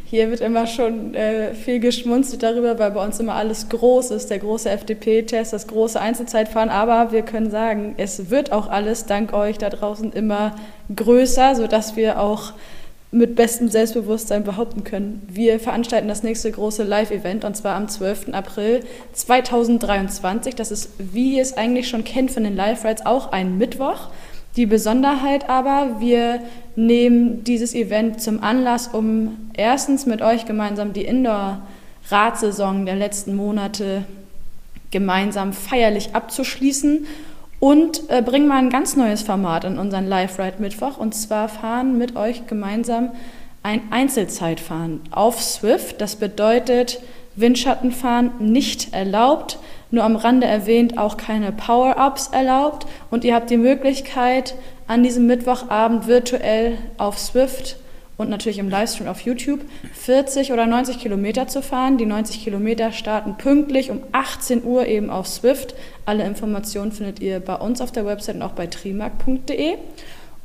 [0.05, 4.31] hier wird immer schon äh, viel geschmunzelt darüber, weil bei uns immer alles groß ist,
[4.31, 6.69] der große FDP-Test, das große Einzelzeitfahren.
[6.69, 10.55] Aber wir können sagen, es wird auch alles dank euch da draußen immer
[10.95, 12.53] größer, sodass wir auch
[13.11, 15.21] mit bestem Selbstbewusstsein behaupten können.
[15.31, 18.33] Wir veranstalten das nächste große Live-Event und zwar am 12.
[18.33, 18.79] April
[19.13, 20.55] 2023.
[20.55, 24.09] Das ist, wie ihr es eigentlich schon kennt von den Live-Rides, auch ein Mittwoch.
[24.55, 26.41] Die Besonderheit aber, wir
[26.75, 34.05] nehmen dieses Event zum Anlass, um erstens mit euch gemeinsam die Indoor-Radsaison der letzten Monate
[34.91, 37.05] gemeinsam feierlich abzuschließen.
[37.59, 40.97] Und äh, bringen mal ein ganz neues Format in unseren Live-Ride Mittwoch.
[40.97, 43.11] Und zwar fahren mit euch gemeinsam
[43.63, 45.99] ein Einzelzeitfahren auf Swift.
[45.99, 46.99] Das bedeutet
[47.35, 49.59] Windschattenfahren nicht erlaubt
[49.91, 52.85] nur am Rande erwähnt, auch keine Power-Ups erlaubt.
[53.09, 54.55] Und ihr habt die Möglichkeit,
[54.87, 57.77] an diesem Mittwochabend virtuell auf Swift
[58.17, 59.61] und natürlich im Livestream auf YouTube
[59.93, 61.97] 40 oder 90 Kilometer zu fahren.
[61.97, 65.73] Die 90 Kilometer starten pünktlich um 18 Uhr eben auf Swift.
[66.05, 69.75] Alle Informationen findet ihr bei uns auf der Website und auch bei trimark.de.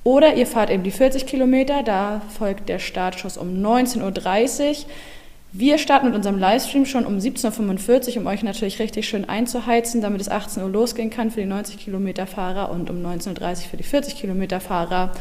[0.04, 4.76] Oder ihr fahrt eben die 40 Kilometer, da folgt der Startschuss um 19.30 Uhr.
[5.56, 10.00] Wir starten mit unserem Livestream schon um 17.45 Uhr, um euch natürlich richtig schön einzuheizen,
[10.00, 13.56] damit es 18 Uhr losgehen kann für die 90 Kilometer Fahrer und um 19.30 Uhr
[13.70, 15.12] für die 40 Kilometer Fahrer.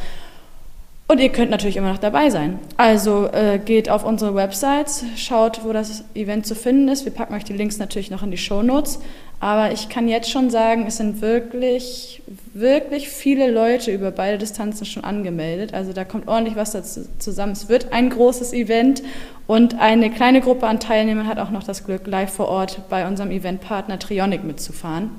[1.08, 2.58] Und ihr könnt natürlich immer noch dabei sein.
[2.78, 7.06] Also äh, geht auf unsere Websites, schaut, wo das Event zu finden ist.
[7.06, 9.02] Wir packen euch die Links natürlich noch in die Show Notes.
[9.44, 12.22] Aber ich kann jetzt schon sagen, es sind wirklich,
[12.54, 15.74] wirklich viele Leute über beide Distanzen schon angemeldet.
[15.74, 17.52] Also da kommt ordentlich was dazu zusammen.
[17.52, 19.04] Es wird ein großes Event
[19.46, 23.06] Und eine kleine Gruppe an Teilnehmern hat auch noch das Glück, live vor Ort bei
[23.06, 25.10] unserem Eventpartner Trionic mitzufahren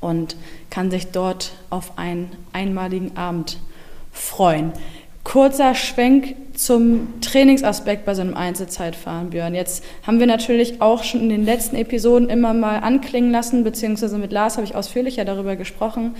[0.00, 0.34] und
[0.70, 3.58] kann sich dort auf einen einmaligen Abend
[4.12, 4.72] freuen.
[5.24, 9.54] Kurzer Schwenk zum Trainingsaspekt bei so einem Einzelzeitfahren, Björn.
[9.54, 14.18] Jetzt haben wir natürlich auch schon in den letzten Episoden immer mal anklingen lassen, beziehungsweise
[14.18, 16.14] mit Lars habe ich ausführlicher darüber gesprochen,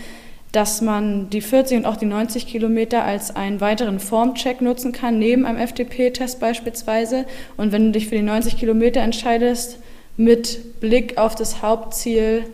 [0.51, 5.19] dass man die 40 und auch die 90 Kilometer als einen weiteren Formcheck nutzen kann,
[5.19, 7.25] neben einem FDP-Test beispielsweise.
[7.57, 9.79] Und wenn du dich für die 90 Kilometer entscheidest,
[10.17, 12.45] mit Blick auf das Hauptziel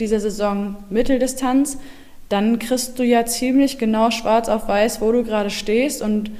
[0.00, 1.78] dieser Saison Mitteldistanz,
[2.28, 6.30] dann kriegst du ja ziemlich genau schwarz auf weiß, wo du gerade stehst und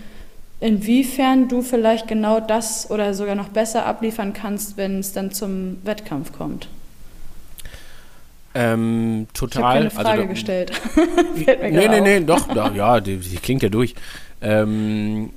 [0.65, 5.77] inwiefern du vielleicht genau das oder sogar noch besser abliefern kannst, wenn es dann zum
[5.85, 6.69] Wettkampf kommt.
[8.55, 9.61] Ähm, total.
[9.61, 10.73] Ich habe keine Frage also, gestellt.
[11.61, 13.95] nee, nee, nee, doch, ja, die, die klingt ja durch.
[14.41, 15.31] Ähm,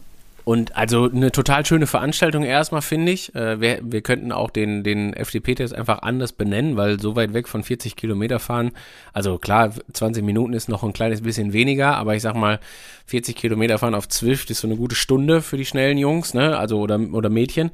[0.47, 3.35] und also eine total schöne Veranstaltung erstmal, finde ich.
[3.35, 7.49] Äh, wir, wir könnten auch den, den FDP-Test einfach anders benennen, weil so weit weg
[7.49, 8.71] von 40 Kilometer fahren,
[9.11, 12.61] also klar, 20 Minuten ist noch ein kleines bisschen weniger, aber ich sag mal,
[13.07, 16.57] 40 Kilometer fahren auf Zwift ist so eine gute Stunde für die schnellen Jungs, ne?
[16.57, 17.71] Also oder, oder Mädchen.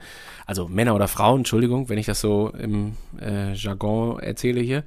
[0.48, 4.84] Also Männer oder Frauen, Entschuldigung, wenn ich das so im äh, Jargon erzähle hier.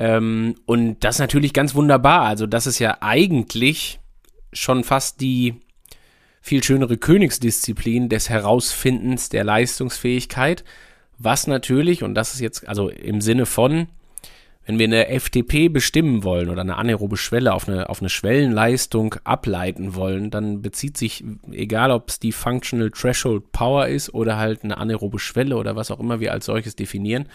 [0.00, 2.22] Ähm, und das ist natürlich ganz wunderbar.
[2.22, 4.00] Also, das ist ja eigentlich
[4.52, 5.54] schon fast die
[6.42, 10.64] viel schönere Königsdisziplin des Herausfindens der Leistungsfähigkeit,
[11.18, 13.86] was natürlich, und das ist jetzt also im Sinne von,
[14.66, 19.16] wenn wir eine FTP bestimmen wollen oder eine anaerobe Schwelle auf eine, auf eine Schwellenleistung
[19.24, 24.62] ableiten wollen, dann bezieht sich, egal ob es die Functional Threshold Power ist oder halt
[24.62, 27.26] eine anaerobe Schwelle oder was auch immer wir als solches definieren,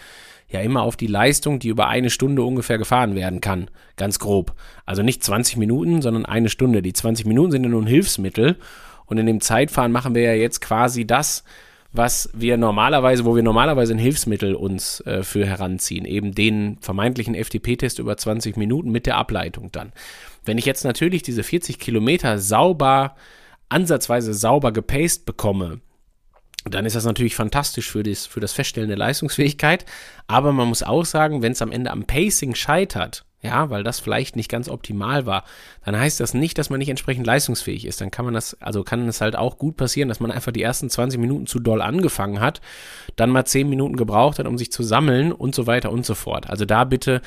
[0.50, 3.70] ja immer auf die Leistung, die über eine Stunde ungefähr gefahren werden kann.
[3.96, 4.54] Ganz grob.
[4.86, 6.80] Also nicht 20 Minuten, sondern eine Stunde.
[6.80, 8.56] Die 20 Minuten sind ja nur ein Hilfsmittel.
[9.08, 11.44] Und in dem Zeitfahren machen wir ja jetzt quasi das,
[11.92, 17.34] was wir normalerweise, wo wir normalerweise ein Hilfsmittel uns äh, für heranziehen, eben den vermeintlichen
[17.34, 19.92] FTP-Test über 20 Minuten mit der Ableitung dann.
[20.44, 23.16] Wenn ich jetzt natürlich diese 40 Kilometer sauber,
[23.70, 25.80] ansatzweise sauber gepaced bekomme,
[26.64, 29.86] dann ist das natürlich fantastisch für das, für das Feststellen der Leistungsfähigkeit.
[30.26, 34.00] Aber man muss auch sagen, wenn es am Ende am Pacing scheitert, ja, weil das
[34.00, 35.44] vielleicht nicht ganz optimal war,
[35.84, 38.00] dann heißt das nicht, dass man nicht entsprechend leistungsfähig ist.
[38.00, 40.62] Dann kann man das, also kann es halt auch gut passieren, dass man einfach die
[40.62, 42.60] ersten 20 Minuten zu doll angefangen hat,
[43.14, 46.14] dann mal 10 Minuten gebraucht hat, um sich zu sammeln und so weiter und so
[46.14, 46.50] fort.
[46.50, 47.22] Also da bitte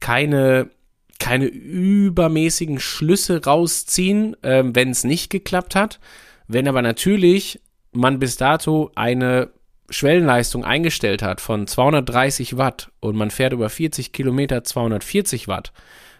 [0.00, 0.70] keine
[1.18, 6.00] keine übermäßigen Schlüsse rausziehen, äh, wenn es nicht geklappt hat.
[6.48, 7.60] Wenn aber natürlich
[7.92, 9.50] man bis dato eine
[9.90, 15.72] Schwellenleistung eingestellt hat von 230 Watt und man fährt über 40 Kilometer 240 Watt,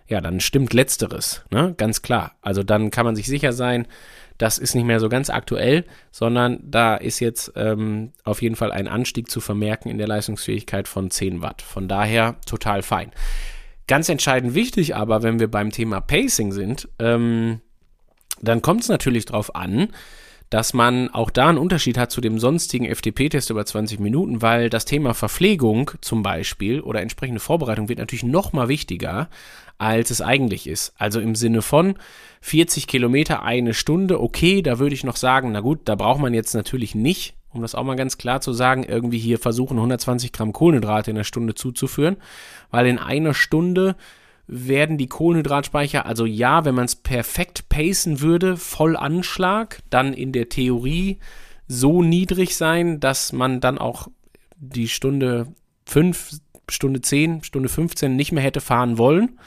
[0.08, 1.74] ja, dann stimmt letzteres, ne?
[1.76, 2.32] Ganz klar.
[2.42, 3.86] Also dann kann man sich sicher sein,
[4.38, 8.72] das ist nicht mehr so ganz aktuell, sondern da ist jetzt ähm, auf jeden Fall
[8.72, 11.62] ein Anstieg zu vermerken in der Leistungsfähigkeit von 10 Watt.
[11.62, 13.12] Von daher total fein.
[13.86, 17.60] Ganz entscheidend wichtig aber, wenn wir beim Thema Pacing sind, ähm,
[18.40, 19.90] dann kommt es natürlich darauf an,
[20.50, 24.68] dass man auch da einen Unterschied hat zu dem sonstigen FDP-Test über 20 Minuten, weil
[24.68, 29.28] das Thema Verpflegung zum Beispiel oder entsprechende Vorbereitung wird natürlich noch mal wichtiger,
[29.78, 30.92] als es eigentlich ist.
[30.98, 31.94] Also im Sinne von
[32.40, 36.34] 40 Kilometer eine Stunde, okay, da würde ich noch sagen, na gut, da braucht man
[36.34, 40.32] jetzt natürlich nicht, um das auch mal ganz klar zu sagen, irgendwie hier versuchen 120
[40.32, 42.16] Gramm Kohlenhydrate in der Stunde zuzuführen,
[42.72, 43.94] weil in einer Stunde
[44.52, 50.32] werden die Kohlenhydratspeicher, also ja, wenn man es perfekt pacen würde, voll Anschlag, dann in
[50.32, 51.18] der Theorie
[51.68, 54.08] so niedrig sein, dass man dann auch
[54.56, 55.46] die Stunde
[55.86, 59.38] 5, Stunde 10, Stunde 15 nicht mehr hätte fahren wollen.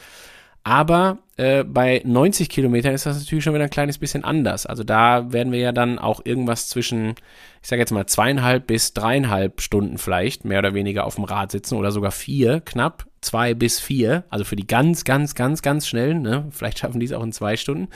[0.63, 4.65] Aber äh, bei 90 Kilometern ist das natürlich schon wieder ein kleines bisschen anders.
[4.65, 7.15] Also da werden wir ja dann auch irgendwas zwischen,
[7.61, 11.51] ich sage jetzt mal zweieinhalb bis dreieinhalb Stunden vielleicht mehr oder weniger auf dem Rad
[11.51, 15.87] sitzen oder sogar vier knapp zwei bis vier, also für die ganz, ganz, ganz, ganz
[15.87, 16.47] schnellen, ne?
[16.51, 17.87] vielleicht schaffen die es auch in zwei Stunden.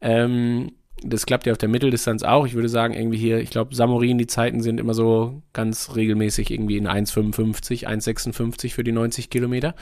[0.00, 2.46] Ähm, das klappt ja auf der Mitteldistanz auch.
[2.46, 6.50] Ich würde sagen, irgendwie hier, ich glaube, Samorin, die Zeiten sind immer so ganz regelmäßig
[6.50, 9.74] irgendwie in 1,55, 1,56 für die 90 Kilometer.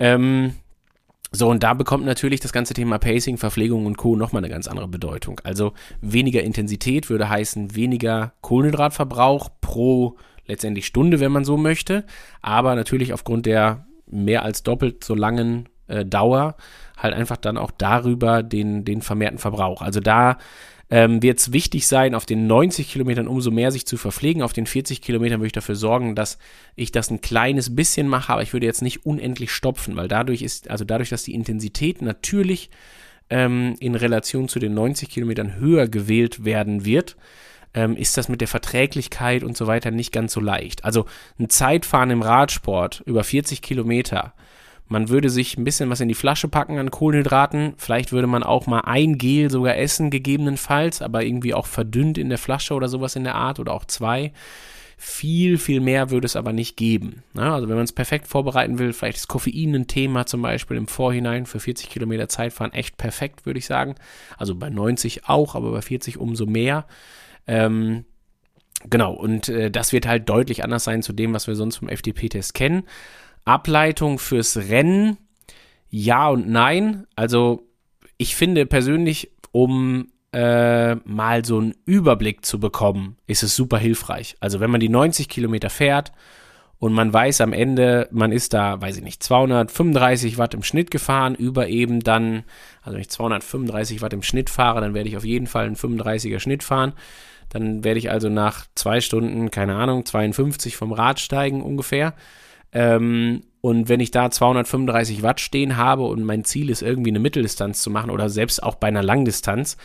[0.00, 0.54] Ähm,
[1.34, 4.14] so, und da bekommt natürlich das ganze Thema Pacing, Verpflegung und Co.
[4.14, 5.40] nochmal eine ganz andere Bedeutung.
[5.42, 10.16] Also weniger Intensität würde heißen weniger Kohlenhydratverbrauch pro
[10.46, 12.04] letztendlich Stunde, wenn man so möchte.
[12.40, 16.54] Aber natürlich aufgrund der mehr als doppelt so langen äh, Dauer
[16.96, 19.82] halt einfach dann auch darüber den, den vermehrten Verbrauch.
[19.82, 20.38] Also da
[20.90, 24.42] ähm, wird es wichtig sein, auf den 90 Kilometern umso mehr sich zu verpflegen.
[24.42, 26.38] Auf den 40 Kilometern würde ich dafür sorgen, dass
[26.76, 30.42] ich das ein kleines bisschen mache, aber ich würde jetzt nicht unendlich stopfen, weil dadurch
[30.42, 32.70] ist, also dadurch, dass die Intensität natürlich
[33.30, 37.16] ähm, in Relation zu den 90 Kilometern höher gewählt werden wird,
[37.72, 40.84] ähm, ist das mit der Verträglichkeit und so weiter nicht ganz so leicht.
[40.84, 41.06] Also
[41.38, 44.34] ein Zeitfahren im Radsport über 40 Kilometer.
[44.86, 47.74] Man würde sich ein bisschen was in die Flasche packen an Kohlenhydraten.
[47.78, 52.28] Vielleicht würde man auch mal ein Gel sogar essen, gegebenenfalls, aber irgendwie auch verdünnt in
[52.28, 54.32] der Flasche oder sowas in der Art oder auch zwei.
[54.96, 57.22] Viel, viel mehr würde es aber nicht geben.
[57.34, 60.76] Ja, also wenn man es perfekt vorbereiten will, vielleicht ist Koffein ein Thema zum Beispiel
[60.76, 63.96] im Vorhinein für 40 Kilometer Zeitfahren echt perfekt, würde ich sagen.
[64.36, 66.86] Also bei 90 auch, aber bei 40 umso mehr.
[67.46, 68.04] Ähm,
[68.88, 71.88] genau, und äh, das wird halt deutlich anders sein zu dem, was wir sonst vom
[71.88, 72.84] FDP-Test kennen.
[73.44, 75.18] Ableitung fürs Rennen,
[75.90, 77.06] ja und nein.
[77.14, 77.68] Also
[78.16, 84.36] ich finde persönlich, um äh, mal so einen Überblick zu bekommen, ist es super hilfreich.
[84.40, 86.12] Also wenn man die 90 Kilometer fährt
[86.80, 90.90] und man weiß am Ende, man ist da, weiß ich nicht, 235 Watt im Schnitt
[90.90, 92.42] gefahren, über eben dann,
[92.82, 95.76] also wenn ich 235 Watt im Schnitt fahre, dann werde ich auf jeden Fall einen
[95.76, 96.94] 35er Schnitt fahren.
[97.50, 102.14] Dann werde ich also nach zwei Stunden, keine Ahnung, 52 vom Rad steigen ungefähr.
[102.74, 107.20] Ähm, und wenn ich da 235 Watt stehen habe und mein Ziel ist, irgendwie eine
[107.20, 109.78] Mitteldistanz zu machen oder selbst auch bei einer Langdistanz,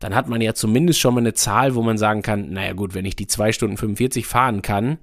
[0.00, 2.94] dann hat man ja zumindest schon mal eine Zahl, wo man sagen kann, naja gut,
[2.94, 4.98] wenn ich die 2 Stunden 45 fahren kann,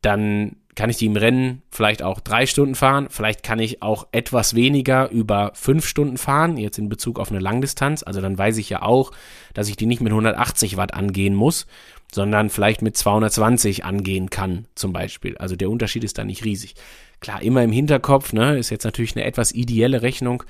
[0.00, 3.08] dann kann ich die im Rennen vielleicht auch drei Stunden fahren.
[3.10, 7.40] Vielleicht kann ich auch etwas weniger über fünf Stunden fahren, jetzt in Bezug auf eine
[7.40, 8.04] Langdistanz.
[8.04, 9.10] Also dann weiß ich ja auch,
[9.54, 11.66] dass ich die nicht mit 180 Watt angehen muss,
[12.12, 15.36] sondern vielleicht mit 220 angehen kann, zum Beispiel.
[15.38, 16.74] Also der Unterschied ist da nicht riesig.
[17.20, 20.44] Klar, immer im Hinterkopf, ne, ist jetzt natürlich eine etwas ideelle Rechnung,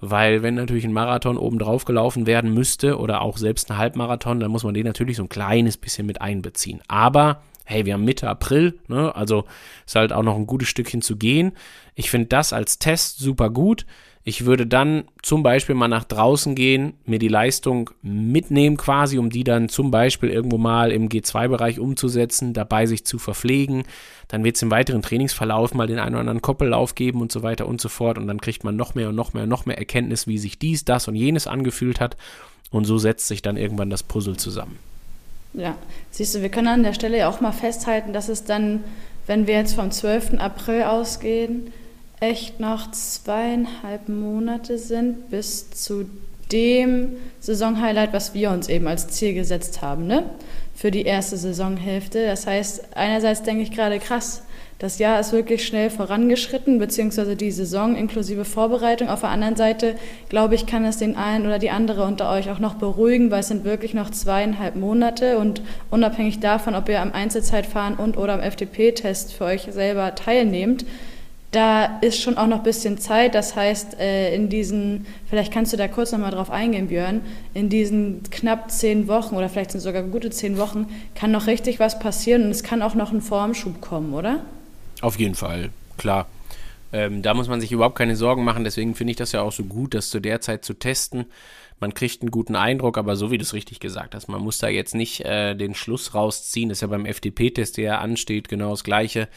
[0.00, 4.40] weil wenn natürlich ein Marathon oben drauf gelaufen werden müsste oder auch selbst ein Halbmarathon,
[4.40, 6.80] dann muss man den natürlich so ein kleines bisschen mit einbeziehen.
[6.88, 9.14] Aber hey, wir haben Mitte April, ne?
[9.14, 9.44] also
[9.86, 11.52] ist halt auch noch ein gutes Stückchen zu gehen.
[11.94, 13.86] Ich finde das als Test super gut.
[14.26, 19.28] Ich würde dann zum Beispiel mal nach draußen gehen, mir die Leistung mitnehmen quasi, um
[19.28, 23.84] die dann zum Beispiel irgendwo mal im G2-Bereich umzusetzen, dabei sich zu verpflegen.
[24.28, 27.42] Dann wird es im weiteren Trainingsverlauf mal den einen oder anderen Koppellauf geben und so
[27.42, 28.16] weiter und so fort.
[28.16, 30.58] Und dann kriegt man noch mehr und noch mehr und noch mehr Erkenntnis, wie sich
[30.58, 32.16] dies, das und jenes angefühlt hat.
[32.70, 34.78] Und so setzt sich dann irgendwann das Puzzle zusammen.
[35.52, 35.76] Ja,
[36.10, 38.82] siehst du, wir können an der Stelle ja auch mal festhalten, dass es dann,
[39.26, 40.38] wenn wir jetzt vom 12.
[40.38, 41.72] April ausgehen,
[42.24, 46.06] echt noch zweieinhalb Monate sind bis zu
[46.50, 50.24] dem Saisonhighlight, was wir uns eben als Ziel gesetzt haben, ne?
[50.74, 52.26] Für die erste Saisonhälfte.
[52.26, 54.42] Das heißt, einerseits denke ich gerade krass,
[54.78, 59.08] das Jahr ist wirklich schnell vorangeschritten, beziehungsweise die Saison inklusive Vorbereitung.
[59.08, 59.94] Auf der anderen Seite,
[60.28, 63.40] glaube ich, kann es den einen oder die andere unter euch auch noch beruhigen, weil
[63.40, 68.34] es sind wirklich noch zweieinhalb Monate und unabhängig davon, ob ihr am Einzelzeitfahren und oder
[68.34, 70.84] am FDP-Test für euch selber teilnehmt,
[71.54, 73.34] da ist schon auch noch ein bisschen Zeit.
[73.34, 77.20] Das heißt, äh, in diesen, vielleicht kannst du da kurz nochmal drauf eingehen, Björn,
[77.54, 81.46] in diesen knapp zehn Wochen oder vielleicht sind es sogar gute zehn Wochen, kann noch
[81.46, 84.40] richtig was passieren und es kann auch noch ein Formschub kommen, oder?
[85.00, 86.26] Auf jeden Fall, klar.
[86.92, 88.62] Ähm, da muss man sich überhaupt keine Sorgen machen.
[88.62, 91.26] Deswegen finde ich das ja auch so gut, das zu der Zeit zu testen.
[91.80, 94.58] Man kriegt einen guten Eindruck, aber so wie du es richtig gesagt hast, man muss
[94.58, 96.68] da jetzt nicht äh, den Schluss rausziehen.
[96.68, 99.28] Das ist ja beim FDP-Test, der ja ansteht, genau das Gleiche,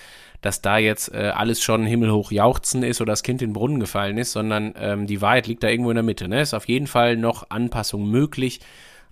[0.48, 3.82] dass da jetzt äh, alles schon himmelhoch jauchzen ist oder das Kind in den Brunnen
[3.82, 6.30] gefallen ist, sondern ähm, die Wahrheit liegt da irgendwo in der Mitte.
[6.30, 6.40] Ne?
[6.40, 8.62] Ist auf jeden Fall noch Anpassung möglich.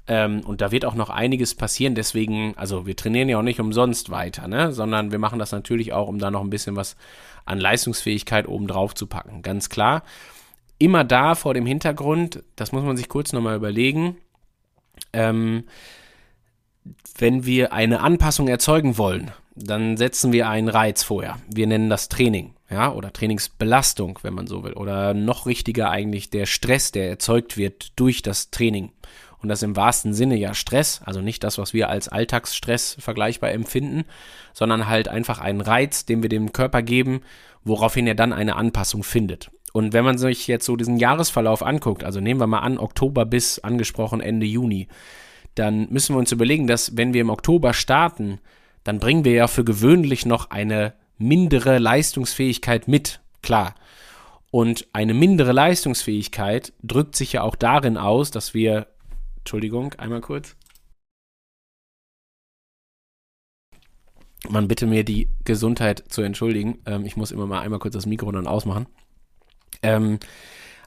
[0.08, 1.94] Ähm, und da wird auch noch einiges passieren.
[1.94, 4.72] Deswegen, also wir trainieren ja auch nicht umsonst weiter, ne?
[4.72, 6.96] sondern wir machen das natürlich auch, um da noch ein bisschen was
[7.44, 9.42] an Leistungsfähigkeit oben drauf zu packen.
[9.42, 10.04] Ganz klar.
[10.80, 14.16] Immer da vor dem Hintergrund, das muss man sich kurz nochmal überlegen,
[15.12, 15.66] ähm,
[17.18, 21.38] wenn wir eine Anpassung erzeugen wollen, dann setzen wir einen Reiz vorher.
[21.50, 24.74] Wir nennen das Training, ja, oder Trainingsbelastung, wenn man so will.
[24.74, 28.92] Oder noch richtiger eigentlich der Stress, der erzeugt wird durch das Training
[29.46, 33.52] und das im wahrsten Sinne ja Stress, also nicht das, was wir als Alltagsstress vergleichbar
[33.52, 34.06] empfinden,
[34.54, 37.22] sondern halt einfach einen Reiz, den wir dem Körper geben,
[37.64, 39.52] woraufhin er dann eine Anpassung findet.
[39.72, 43.24] Und wenn man sich jetzt so diesen Jahresverlauf anguckt, also nehmen wir mal an, Oktober
[43.24, 44.88] bis angesprochen Ende Juni,
[45.54, 48.40] dann müssen wir uns überlegen, dass wenn wir im Oktober starten,
[48.86, 53.76] dann bringen wir ja für gewöhnlich noch eine mindere Leistungsfähigkeit mit, klar.
[54.52, 58.88] Und eine mindere Leistungsfähigkeit drückt sich ja auch darin aus, dass wir
[59.40, 60.56] Entschuldigung, einmal kurz.
[64.50, 66.80] Man bitte mir die Gesundheit zu entschuldigen.
[66.86, 68.88] Ähm, ich muss immer mal einmal kurz das Mikro dann ausmachen.
[69.82, 70.20] Ähm,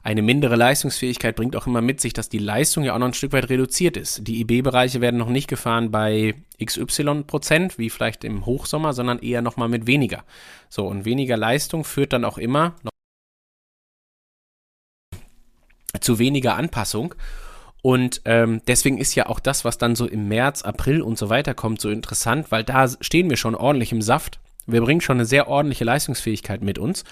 [0.03, 3.13] eine mindere Leistungsfähigkeit bringt auch immer mit sich, dass die Leistung ja auch noch ein
[3.13, 4.27] Stück weit reduziert ist.
[4.27, 9.41] Die IB-Bereiche werden noch nicht gefahren bei XY Prozent, wie vielleicht im Hochsommer, sondern eher
[9.41, 10.23] nochmal mit weniger.
[10.69, 12.75] So, und weniger Leistung führt dann auch immer
[15.99, 17.15] zu weniger Anpassung.
[17.81, 21.29] Und ähm, deswegen ist ja auch das, was dann so im März, April und so
[21.29, 24.39] weiter kommt, so interessant, weil da stehen wir schon ordentlich im Saft.
[24.65, 27.03] Wir bringen schon eine sehr ordentliche Leistungsfähigkeit mit uns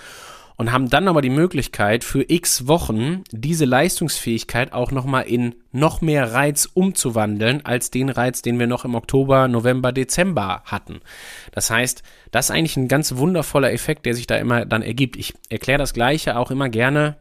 [0.57, 6.01] und haben dann aber die Möglichkeit, für x Wochen diese Leistungsfähigkeit auch nochmal in noch
[6.01, 10.99] mehr Reiz umzuwandeln, als den Reiz, den wir noch im Oktober, November, Dezember hatten.
[11.51, 12.01] Das heißt,
[12.31, 15.15] das ist eigentlich ein ganz wundervoller Effekt, der sich da immer dann ergibt.
[15.15, 17.17] Ich erkläre das Gleiche auch immer gerne,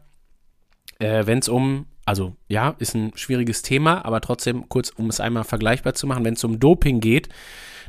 [0.99, 5.19] äh, wenn es um also ja, ist ein schwieriges Thema, aber trotzdem kurz, um es
[5.19, 7.27] einmal vergleichbar zu machen, wenn es um Doping geht,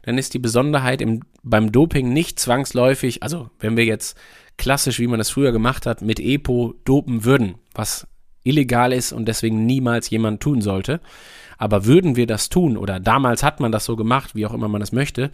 [0.03, 4.19] dann ist die Besonderheit im, beim Doping nicht zwangsläufig, also wenn wir jetzt
[4.59, 8.07] klassisch, wie man das früher gemacht hat, mit EPO dopen würden, was
[8.45, 11.01] illegal ist und deswegen niemals jemand tun sollte.
[11.57, 14.69] Aber würden wir das tun, oder damals hat man das so gemacht, wie auch immer
[14.69, 15.31] man das möchte,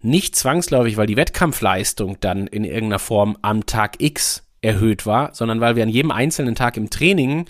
[0.00, 5.60] nicht zwangsläufig, weil die Wettkampfleistung dann in irgendeiner Form am Tag X erhöht war, sondern
[5.60, 7.46] weil wir an jedem einzelnen Tag im Training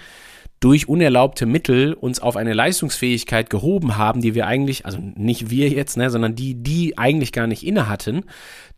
[0.60, 5.68] durch unerlaubte Mittel uns auf eine Leistungsfähigkeit gehoben haben, die wir eigentlich, also nicht wir
[5.68, 8.24] jetzt, ne, sondern die, die eigentlich gar nicht inne hatten,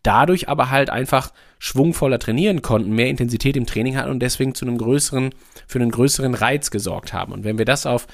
[0.03, 4.67] dadurch aber halt einfach schwungvoller trainieren konnten, mehr Intensität im Training hatten und deswegen zu
[4.67, 5.31] einem größeren,
[5.67, 7.33] für einen größeren Reiz gesorgt haben.
[7.33, 8.07] Und wenn wir das auf,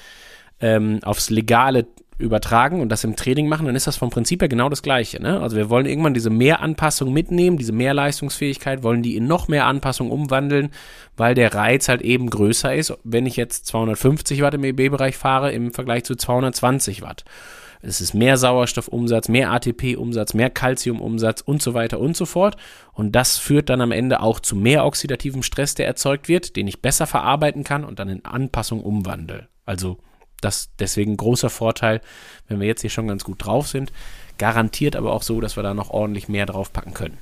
[0.59, 1.85] ähm, aufs legale
[2.17, 5.21] übertragen und das im Training machen, dann ist das vom Prinzip her genau das Gleiche.
[5.21, 5.41] Ne?
[5.41, 10.09] Also wir wollen irgendwann diese Mehranpassung mitnehmen, diese Mehrleistungsfähigkeit, wollen die in noch mehr Anpassung
[10.11, 10.69] umwandeln,
[11.17, 15.51] weil der Reiz halt eben größer ist, wenn ich jetzt 250 Watt im EB-Bereich fahre
[15.51, 17.25] im Vergleich zu 220 Watt.
[17.85, 22.57] Es ist mehr Sauerstoffumsatz, mehr ATP-Umsatz, mehr Calcium-Umsatz und so weiter und so fort.
[22.93, 26.67] Und das führt dann am Ende auch zu mehr oxidativem Stress, der erzeugt wird, den
[26.67, 29.47] ich besser verarbeiten kann und dann in Anpassung umwandle.
[29.65, 29.97] Also
[30.41, 32.01] das deswegen großer Vorteil,
[32.47, 33.91] wenn wir jetzt hier schon ganz gut drauf sind.
[34.37, 37.17] Garantiert aber auch so, dass wir da noch ordentlich mehr draufpacken können.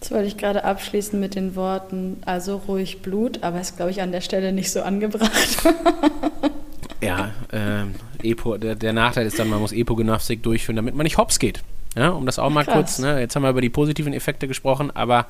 [0.00, 4.00] Das wollte ich gerade abschließen mit den Worten, also ruhig Blut, aber ist, glaube ich,
[4.00, 5.58] an der Stelle nicht so angebracht.
[7.00, 11.18] ja, äh, Epo, der, der, Nachteil ist dann, man muss Epogymnastik durchführen, damit man nicht
[11.18, 11.62] hops geht.
[11.96, 12.74] Ja, um das auch mal Krass.
[12.74, 15.26] kurz, ne, jetzt haben wir über die positiven Effekte gesprochen, aber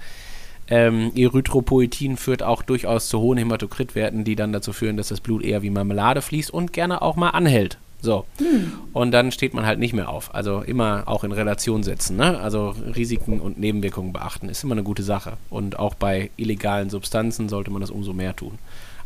[0.68, 5.42] ähm, Erythropoetin führt auch durchaus zu hohen Hämatokritwerten, die dann dazu führen, dass das Blut
[5.42, 7.78] eher wie Marmelade fließt und gerne auch mal anhält.
[8.02, 8.24] So.
[8.38, 8.72] Hm.
[8.92, 10.34] Und dann steht man halt nicht mehr auf.
[10.34, 12.16] Also immer auch in Relation setzen.
[12.16, 12.38] Ne?
[12.38, 15.34] Also Risiken und Nebenwirkungen beachten ist immer eine gute Sache.
[15.50, 18.58] Und auch bei illegalen Substanzen sollte man das umso mehr tun.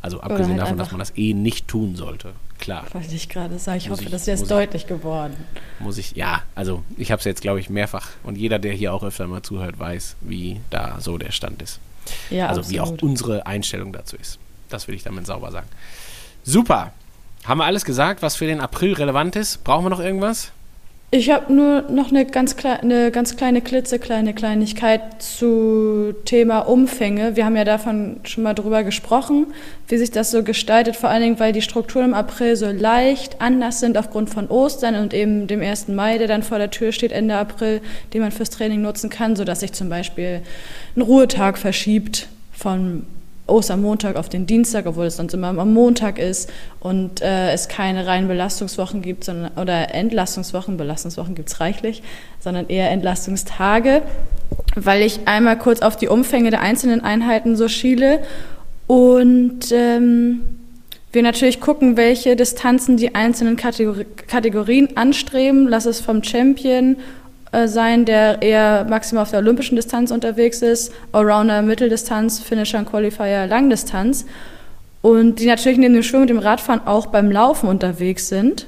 [0.05, 2.34] Also abgesehen halt davon, dass man das eh nicht tun sollte.
[2.59, 2.84] Klar.
[2.92, 3.78] Wollte ich gerade sagen.
[3.78, 5.34] Ich muss hoffe, ich, das ist jetzt deutlich ich, geworden.
[5.78, 8.09] Muss ich, ja, also ich habe es jetzt, glaube ich, mehrfach.
[8.22, 11.80] Und jeder, der hier auch öfter mal zuhört, weiß, wie da so der Stand ist.
[12.28, 12.70] Ja, also absolut.
[12.70, 14.38] wie auch unsere Einstellung dazu ist.
[14.68, 15.68] Das will ich damit sauber sagen.
[16.42, 16.92] Super.
[17.46, 19.64] Haben wir alles gesagt, was für den April relevant ist?
[19.64, 20.52] Brauchen wir noch irgendwas?
[21.16, 27.36] Ich habe nur noch eine ganz, eine ganz kleine, klitzekleine Kleinigkeit zu Thema Umfänge.
[27.36, 29.46] Wir haben ja davon schon mal drüber gesprochen,
[29.86, 33.40] wie sich das so gestaltet, vor allen Dingen, weil die Strukturen im April so leicht
[33.40, 35.86] anders sind aufgrund von Ostern und eben dem 1.
[35.86, 37.80] Mai, der dann vor der Tür steht Ende April,
[38.12, 40.40] den man fürs Training nutzen kann, sodass sich zum Beispiel
[40.96, 43.06] ein Ruhetag verschiebt von
[43.47, 48.07] Ostermontag auf den Dienstag, obwohl es sonst immer am Montag ist und äh, es keine
[48.07, 52.03] reinen Belastungswochen gibt, sondern, oder Entlastungswochen, Belastungswochen gibt es reichlich,
[52.40, 54.03] sondern eher Entlastungstage,
[54.76, 58.20] weil ich einmal kurz auf die Umfänge der einzelnen Einheiten so schiele
[58.86, 60.40] und ähm,
[61.12, 65.68] wir natürlich gucken, welche Distanzen die einzelnen Kategor Kategorien anstreben.
[65.68, 66.97] Lass es vom Champion
[67.55, 72.90] äh, sein, der eher maximal auf der olympischen Distanz unterwegs ist, Allrounder Mitteldistanz, Finisher und
[72.90, 74.26] Qualifier Langdistanz.
[75.02, 78.66] Und die natürlich neben dem Schwimmen und dem Radfahren auch beim Laufen unterwegs sind.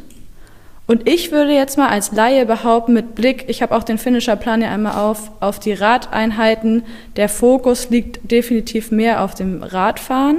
[0.86, 4.62] Und ich würde jetzt mal als Laie behaupten, mit Blick, ich habe auch den Finisher-Plan
[4.62, 6.84] ja einmal auf, auf die Radeinheiten,
[7.16, 10.38] der Fokus liegt definitiv mehr auf dem Radfahren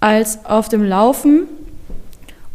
[0.00, 1.48] als auf dem Laufen.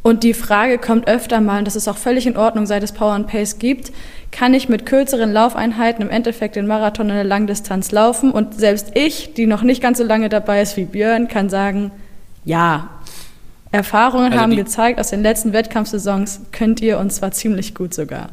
[0.05, 2.91] Und die Frage kommt öfter mal, und das ist auch völlig in Ordnung, seit es
[2.91, 3.91] Power and Pace gibt,
[4.31, 8.29] kann ich mit kürzeren Laufeinheiten im Endeffekt den Marathon in der Langdistanz laufen?
[8.29, 11.89] Und selbst ich, die noch nicht ganz so lange dabei ist wie Björn, kann sagen,
[12.43, 12.91] ja.
[13.71, 18.29] Erfahrungen also haben gezeigt, aus den letzten Wettkampfsaisons könnt ihr und zwar ziemlich gut sogar.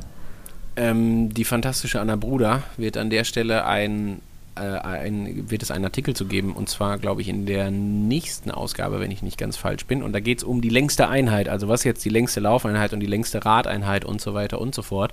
[0.77, 4.21] Ähm, die fantastische Anna Bruder wird an der Stelle ein
[4.61, 9.01] ein, wird es einen Artikel zu geben und zwar, glaube ich, in der nächsten Ausgabe,
[9.01, 10.03] wenn ich nicht ganz falsch bin.
[10.03, 13.01] Und da geht es um die längste Einheit, also was jetzt die längste Laufeinheit und
[13.01, 15.13] die längste Radeinheit und so weiter und so fort.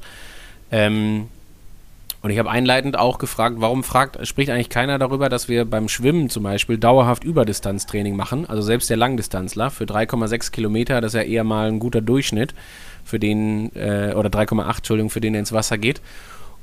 [0.72, 1.28] Ähm,
[2.22, 5.88] und ich habe einleitend auch gefragt, warum fragt, spricht eigentlich keiner darüber, dass wir beim
[5.88, 11.20] Schwimmen zum Beispiel dauerhaft Überdistanztraining machen, also selbst der Langdistanzler für 3,6 Kilometer, das ist
[11.22, 12.54] ja eher mal ein guter Durchschnitt
[13.06, 16.02] für den, äh, oder 3,8, Entschuldigung, für den er ins Wasser geht.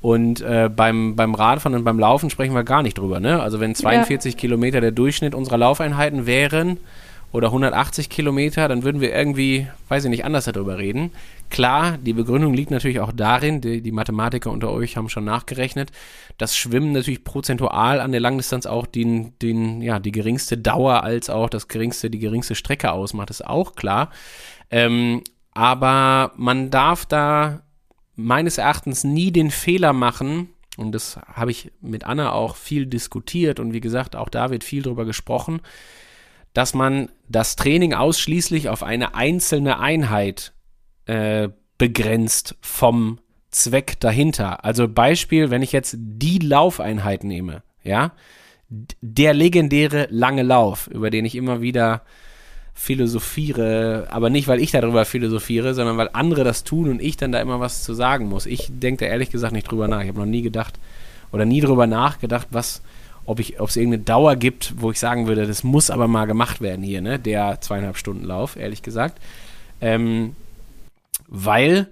[0.00, 3.20] Und äh, beim, beim Radfahren und beim Laufen sprechen wir gar nicht drüber.
[3.20, 3.42] Ne?
[3.42, 4.38] Also wenn 42 ja.
[4.38, 6.78] Kilometer der Durchschnitt unserer Laufeinheiten wären
[7.32, 11.10] oder 180 Kilometer, dann würden wir irgendwie, weiß ich nicht, anders darüber reden.
[11.50, 15.90] Klar, die Begründung liegt natürlich auch darin, die, die Mathematiker unter euch haben schon nachgerechnet,
[16.38, 21.30] dass Schwimmen natürlich prozentual an der Langdistanz auch den, den, ja, die geringste Dauer als
[21.30, 24.10] auch das geringste, die geringste Strecke ausmacht, ist auch klar.
[24.70, 25.22] Ähm,
[25.52, 27.62] aber man darf da
[28.16, 33.60] meines Erachtens nie den Fehler machen, und das habe ich mit Anna auch viel diskutiert
[33.60, 35.60] und wie gesagt, auch da wird viel drüber gesprochen,
[36.52, 40.52] dass man das Training ausschließlich auf eine einzelne Einheit
[41.06, 43.18] äh, begrenzt vom
[43.50, 44.64] Zweck dahinter.
[44.64, 48.12] Also Beispiel, wenn ich jetzt die Laufeinheit nehme, ja,
[48.68, 52.02] der legendäre lange Lauf, über den ich immer wieder
[52.78, 57.32] philosophiere, aber nicht, weil ich darüber philosophiere, sondern weil andere das tun und ich dann
[57.32, 58.44] da immer was zu sagen muss.
[58.44, 60.02] Ich denke da ehrlich gesagt nicht drüber nach.
[60.02, 60.78] Ich habe noch nie gedacht
[61.32, 62.82] oder nie drüber nachgedacht, was,
[63.24, 66.26] ob ich, ob es irgendeine Dauer gibt, wo ich sagen würde, das muss aber mal
[66.26, 67.18] gemacht werden hier, ne?
[67.18, 69.20] Der zweieinhalb Stunden Lauf, ehrlich gesagt.
[69.80, 70.36] Ähm,
[71.28, 71.88] weil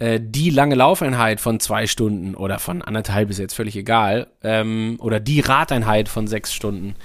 [0.00, 4.96] äh, die lange Laufeinheit von zwei Stunden oder von anderthalb ist jetzt völlig egal, ähm,
[4.98, 6.96] oder die Radeinheit von sechs Stunden,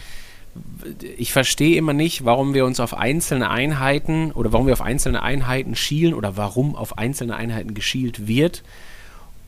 [1.17, 5.23] ich verstehe immer nicht, warum wir uns auf einzelne Einheiten oder warum wir auf einzelne
[5.23, 8.63] Einheiten schielen oder warum auf einzelne Einheiten geschielt wird,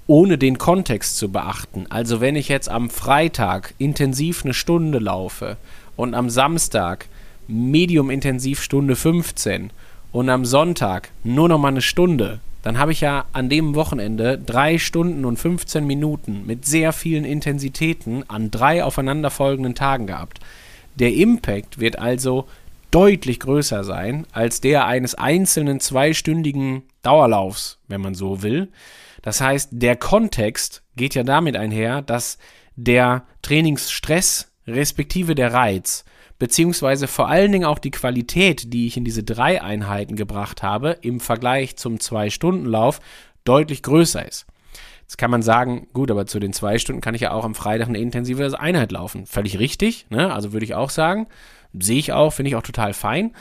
[0.07, 1.85] ohne den Kontext zu beachten.
[1.89, 5.57] Also wenn ich jetzt am Freitag intensiv eine Stunde laufe
[5.95, 7.07] und am Samstag
[7.47, 9.71] medium intensiv Stunde 15
[10.11, 14.37] und am Sonntag nur noch mal eine Stunde, dann habe ich ja an dem Wochenende
[14.37, 20.39] drei Stunden und 15 Minuten mit sehr vielen Intensitäten an drei aufeinanderfolgenden Tagen gehabt.
[20.95, 22.47] Der Impact wird also
[22.91, 28.69] deutlich größer sein als der eines einzelnen zweistündigen Dauerlaufs, wenn man so will.
[29.21, 32.37] Das heißt, der Kontext geht ja damit einher, dass
[32.75, 36.05] der Trainingsstress respektive der Reiz
[36.43, 40.97] beziehungsweise vor allen Dingen auch die Qualität, die ich in diese drei Einheiten gebracht habe,
[41.01, 42.99] im Vergleich zum Zwei-Stunden-Lauf
[43.45, 44.45] deutlich größer ist.
[45.03, 47.55] Jetzt kann man sagen, gut, aber zu den zwei Stunden kann ich ja auch am
[47.55, 49.25] Freitag eine intensive Einheit laufen.
[49.25, 50.33] Völlig richtig, ne?
[50.33, 51.27] Also würde ich auch sagen.
[51.77, 53.33] Sehe ich auch, finde ich auch total fein.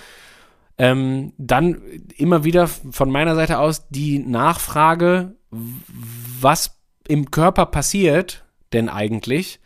[0.79, 1.83] Ähm, dann
[2.17, 9.61] immer wieder von meiner Seite aus die Nachfrage, was im Körper passiert denn eigentlich,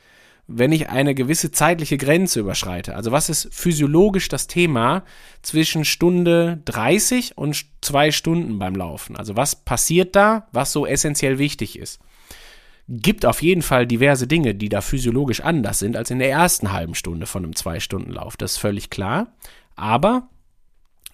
[0.49, 2.94] wenn ich eine gewisse zeitliche Grenze überschreite.
[2.94, 5.03] Also was ist physiologisch das Thema
[5.42, 9.16] zwischen Stunde 30 und zwei Stunden beim Laufen?
[9.16, 12.01] Also was passiert da, was so essentiell wichtig ist?
[12.88, 16.72] Gibt auf jeden Fall diverse Dinge, die da physiologisch anders sind als in der ersten
[16.72, 18.36] halben Stunde von einem Zwei-Stunden-Lauf.
[18.36, 19.32] Das ist völlig klar.
[19.74, 20.28] Aber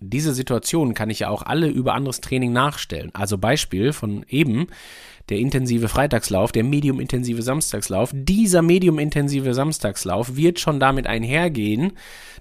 [0.03, 3.11] diese Situationen kann ich ja auch alle über anderes Training nachstellen.
[3.15, 4.67] Also Beispiel von eben,
[5.29, 8.11] der intensive Freitagslauf, der medium-intensive Samstagslauf.
[8.13, 11.93] Dieser medium-intensive Samstagslauf wird schon damit einhergehen,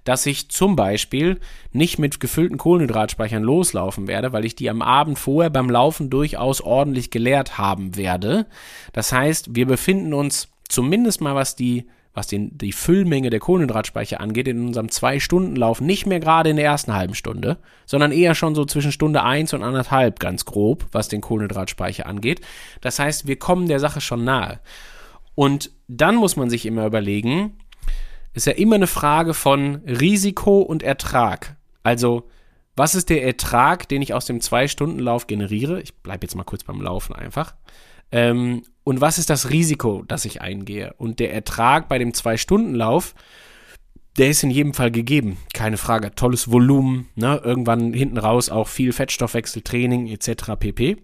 [0.03, 1.39] dass ich zum Beispiel
[1.71, 6.61] nicht mit gefüllten Kohlenhydratspeichern loslaufen werde, weil ich die am Abend vorher beim Laufen durchaus
[6.61, 8.47] ordentlich geleert haben werde.
[8.93, 14.19] Das heißt, wir befinden uns zumindest mal was die was den, die Füllmenge der Kohlenhydratspeicher
[14.19, 18.53] angeht, in unserem Zwei-Stunden-Lauf nicht mehr gerade in der ersten halben Stunde, sondern eher schon
[18.53, 22.41] so zwischen Stunde 1 und anderthalb ganz grob, was den Kohlenhydratspeicher angeht.
[22.81, 24.59] Das heißt, wir kommen der Sache schon nahe.
[25.35, 27.57] Und dann muss man sich immer überlegen,
[28.33, 31.57] ist ja immer eine Frage von Risiko und Ertrag.
[31.83, 32.27] Also,
[32.75, 35.81] was ist der Ertrag, den ich aus dem Zwei-Stunden-Lauf generiere?
[35.81, 37.55] Ich bleibe jetzt mal kurz beim Laufen einfach.
[38.11, 40.93] Ähm, und was ist das Risiko, das ich eingehe?
[40.97, 43.13] Und der Ertrag bei dem Zwei-Stunden-Lauf,
[44.17, 46.13] der ist in jedem Fall gegeben, keine Frage.
[46.15, 47.39] Tolles Volumen, ne?
[47.43, 50.53] irgendwann hinten raus auch viel Fettstoffwechseltraining etc.
[50.59, 50.97] pp.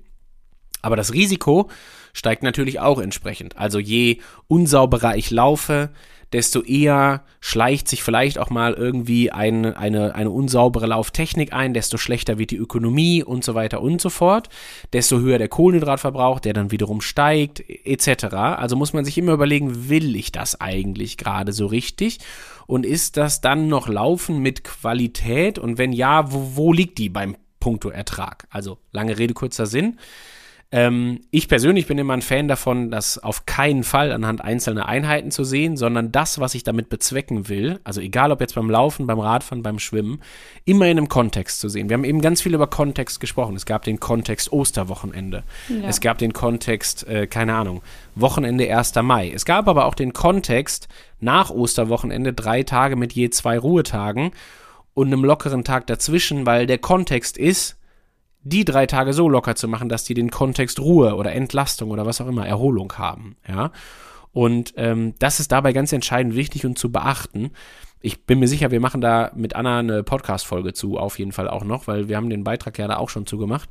[0.82, 1.70] Aber das Risiko
[2.18, 3.58] steigt natürlich auch entsprechend.
[3.58, 5.92] Also je unsauberer ich laufe,
[6.34, 11.98] desto eher schleicht sich vielleicht auch mal irgendwie eine, eine, eine unsaubere Lauftechnik ein, desto
[11.98, 14.50] schlechter wird die Ökonomie und so weiter und so fort,
[14.94, 18.26] desto höher der Kohlenhydratverbrauch, der dann wiederum steigt, etc.
[18.34, 22.18] Also muss man sich immer überlegen, will ich das eigentlich gerade so richtig?
[22.66, 25.60] Und ist das dann noch Laufen mit Qualität?
[25.60, 28.48] Und wenn ja, wo, wo liegt die beim Punkto Ertrag?
[28.50, 29.98] Also lange Rede, kurzer Sinn.
[30.70, 35.32] Ähm, ich persönlich bin immer ein Fan davon, das auf keinen Fall anhand einzelner Einheiten
[35.32, 39.08] zu sehen, sondern das, was ich damit bezwecken will, also egal ob jetzt beim Laufen,
[39.08, 40.20] beim Radfahren, beim Schwimmen,
[40.66, 41.88] immer in einem Kontext zu sehen.
[41.88, 43.56] Wir haben eben ganz viel über Kontext gesprochen.
[43.56, 45.44] Es gab den Kontext Osterwochenende.
[45.70, 45.88] Ja.
[45.88, 47.82] Es gab den Kontext, äh, keine Ahnung,
[48.16, 49.02] Wochenende 1.
[49.04, 49.32] Mai.
[49.34, 50.90] Es gab aber auch den Kontext
[51.22, 54.32] nach Osterwochenende drei Tage mit je zwei Ruhetagen
[54.94, 57.78] und einem lockeren Tag dazwischen, weil der Kontext ist,
[58.50, 62.06] die drei Tage so locker zu machen, dass die den Kontext Ruhe oder Entlastung oder
[62.06, 63.72] was auch immer, Erholung haben, ja.
[64.34, 67.52] Und ähm, das ist dabei ganz entscheidend wichtig und zu beachten.
[68.02, 71.48] Ich bin mir sicher, wir machen da mit Anna eine Podcast-Folge zu, auf jeden Fall
[71.48, 73.70] auch noch, weil wir haben den Beitrag ja da auch schon zugemacht.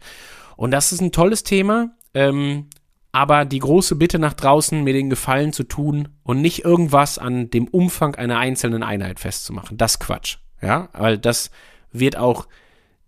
[0.56, 1.90] Und das ist ein tolles Thema.
[2.14, 2.66] Ähm,
[3.12, 7.48] aber die große Bitte nach draußen, mir den Gefallen zu tun und nicht irgendwas an
[7.48, 9.78] dem Umfang einer einzelnen Einheit festzumachen.
[9.78, 10.36] Das Quatsch.
[10.60, 11.50] Ja, weil das
[11.92, 12.46] wird auch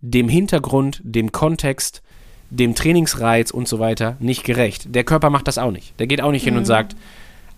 [0.01, 2.01] dem Hintergrund, dem Kontext,
[2.49, 4.95] dem Trainingsreiz und so weiter nicht gerecht.
[4.95, 5.99] Der Körper macht das auch nicht.
[5.99, 6.49] Der geht auch nicht mhm.
[6.49, 6.67] hin und mhm.
[6.67, 6.95] sagt,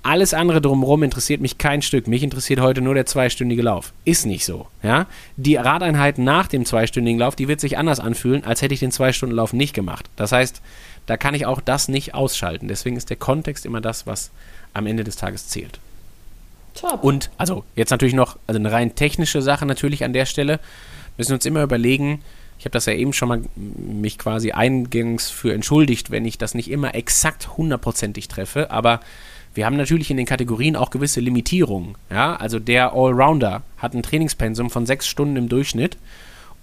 [0.03, 2.07] alles andere drumherum interessiert mich kein Stück.
[2.07, 3.93] Mich interessiert heute nur der zweistündige Lauf.
[4.03, 4.67] Ist nicht so.
[4.81, 5.05] Ja?
[5.37, 8.91] Die Radeinheit nach dem zweistündigen Lauf, die wird sich anders anfühlen, als hätte ich den
[8.91, 10.09] Zwei-Stunden-Lauf nicht gemacht.
[10.15, 10.61] Das heißt,
[11.05, 12.67] da kann ich auch das nicht ausschalten.
[12.67, 14.31] Deswegen ist der Kontext immer das, was
[14.73, 15.79] am Ende des Tages zählt.
[16.73, 17.03] Top.
[17.03, 20.59] Und, also jetzt natürlich noch also eine rein technische Sache natürlich an der Stelle.
[21.21, 22.23] Wir müssen uns immer überlegen,
[22.57, 26.55] ich habe das ja eben schon mal mich quasi eingangs für entschuldigt, wenn ich das
[26.55, 29.01] nicht immer exakt hundertprozentig treffe, aber
[29.53, 31.93] wir haben natürlich in den Kategorien auch gewisse Limitierungen.
[32.09, 32.37] Ja?
[32.37, 35.95] Also der Allrounder hat ein Trainingspensum von sechs Stunden im Durchschnitt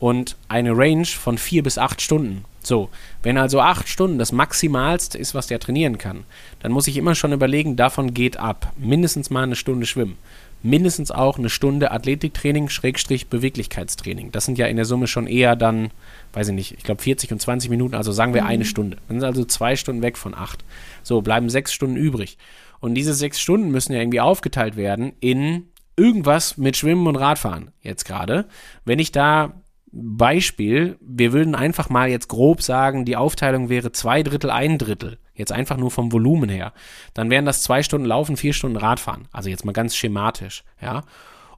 [0.00, 2.44] und eine Range von vier bis acht Stunden.
[2.60, 2.88] So,
[3.22, 6.24] wenn also acht Stunden das Maximalste ist, was der trainieren kann,
[6.58, 8.72] dann muss ich immer schon überlegen, davon geht ab.
[8.76, 10.18] Mindestens mal eine Stunde Schwimmen.
[10.62, 14.32] Mindestens auch eine Stunde Athletiktraining, Schrägstrich Beweglichkeitstraining.
[14.32, 15.90] Das sind ja in der Summe schon eher dann,
[16.32, 18.48] weiß ich nicht, ich glaube 40 und 20 Minuten, also sagen wir mhm.
[18.48, 18.96] eine Stunde.
[19.08, 20.64] Dann sind also zwei Stunden weg von acht.
[21.02, 22.38] So, bleiben sechs Stunden übrig.
[22.80, 27.70] Und diese sechs Stunden müssen ja irgendwie aufgeteilt werden in irgendwas mit Schwimmen und Radfahren
[27.82, 28.46] jetzt gerade.
[28.84, 29.52] Wenn ich da
[29.90, 35.18] Beispiel, wir würden einfach mal jetzt grob sagen, die Aufteilung wäre zwei Drittel, ein Drittel.
[35.38, 36.74] Jetzt einfach nur vom Volumen her.
[37.14, 39.28] Dann wären das zwei Stunden Laufen, vier Stunden Radfahren.
[39.32, 41.04] Also jetzt mal ganz schematisch, ja.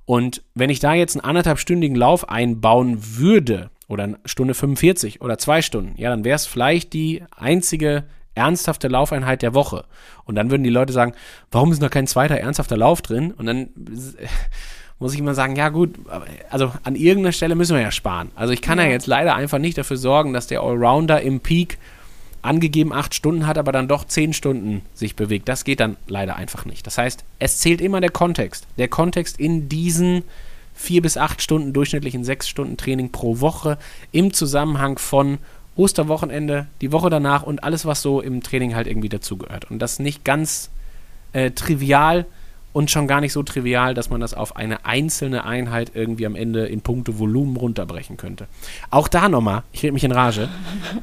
[0.05, 5.37] Und wenn ich da jetzt einen anderthalbstündigen Lauf einbauen würde, oder eine Stunde 45 oder
[5.37, 8.05] zwei Stunden, ja, dann wäre es vielleicht die einzige
[8.37, 9.85] ernsthafte Laufeinheit der Woche.
[10.25, 11.13] Und dann würden die Leute sagen,
[11.51, 13.33] warum ist noch kein zweiter ernsthafter Lauf drin?
[13.33, 13.71] Und dann
[15.01, 15.97] muss ich immer sagen, ja gut,
[16.51, 18.31] also an irgendeiner Stelle müssen wir ja sparen.
[18.37, 21.41] Also ich kann ja, ja jetzt leider einfach nicht dafür sorgen, dass der Allrounder im
[21.41, 21.79] Peak
[22.43, 25.49] angegeben acht Stunden hat, aber dann doch zehn Stunden sich bewegt.
[25.49, 26.87] Das geht dann leider einfach nicht.
[26.87, 28.67] Das heißt, es zählt immer der Kontext.
[28.79, 30.25] Der Kontext in diesen
[30.75, 33.79] vier bis acht Stunden durchschnittlichen sechs Stunden Training pro Woche
[34.13, 35.39] im Zusammenhang von
[35.77, 39.71] Osterwochenende, die Woche danach und alles, was so im Training halt irgendwie dazugehört.
[39.71, 40.71] Und das nicht ganz
[41.33, 42.27] äh, trivial
[42.73, 46.37] und schon gar nicht so trivial, dass man das auf eine einzelne Einheit irgendwie am
[46.37, 48.47] Ende in puncto Volumen runterbrechen könnte.
[48.91, 50.49] Auch da nochmal, ich rede mich in Rage,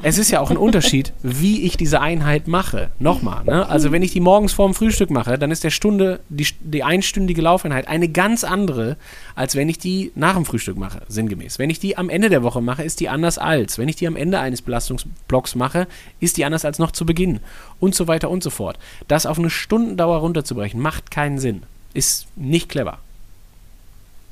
[0.01, 2.89] es ist ja auch ein Unterschied, wie ich diese Einheit mache.
[2.99, 3.67] Nochmal, ne?
[3.67, 7.41] also wenn ich die morgens vorm Frühstück mache, dann ist der Stunde, die, die einstündige
[7.41, 8.97] Laufeinheit eine ganz andere,
[9.35, 11.59] als wenn ich die nach dem Frühstück mache, sinngemäß.
[11.59, 13.77] Wenn ich die am Ende der Woche mache, ist die anders als.
[13.77, 15.87] Wenn ich die am Ende eines Belastungsblocks mache,
[16.19, 17.39] ist die anders als noch zu Beginn.
[17.79, 18.79] Und so weiter und so fort.
[19.07, 21.57] Das auf eine Stundendauer runterzubrechen, macht keinen Sinn
[21.93, 22.99] ist nicht clever.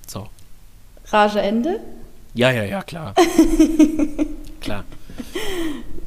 [0.08, 0.30] So.
[1.08, 1.80] Rage Ende?
[2.34, 3.14] Ja, ja, ja, klar.
[4.62, 4.84] klar.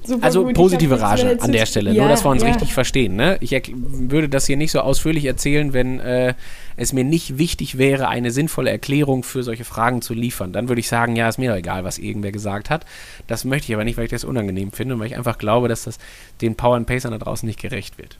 [0.09, 0.55] Super also gut.
[0.55, 2.49] positive Rage an der Stelle, ja, nur dass wir uns ja.
[2.49, 3.15] richtig verstehen.
[3.15, 3.37] Ne?
[3.41, 6.33] Ich würde das hier nicht so ausführlich erzählen, wenn äh,
[6.77, 10.53] es mir nicht wichtig wäre, eine sinnvolle Erklärung für solche Fragen zu liefern.
[10.55, 12.87] Dann würde ich sagen, ja, ist mir doch egal, was irgendwer gesagt hat.
[13.27, 15.69] Das möchte ich aber nicht, weil ich das unangenehm finde und weil ich einfach glaube,
[15.69, 15.99] dass das
[16.41, 18.17] den Power and Pacern da draußen nicht gerecht wird.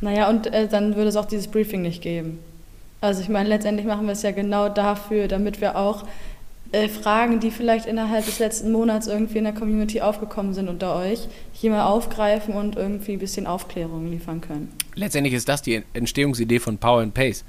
[0.00, 2.38] Naja, und äh, dann würde es auch dieses Briefing nicht geben.
[3.00, 6.04] Also ich meine, letztendlich machen wir es ja genau dafür, damit wir auch
[6.70, 10.96] äh, Fragen, die vielleicht innerhalb des letzten Monats irgendwie in der Community aufgekommen sind unter
[10.96, 11.20] euch,
[11.54, 14.70] hier mal aufgreifen und irgendwie ein bisschen Aufklärung liefern können.
[14.94, 17.44] Letztendlich ist das die Entstehungsidee von Power and Pace.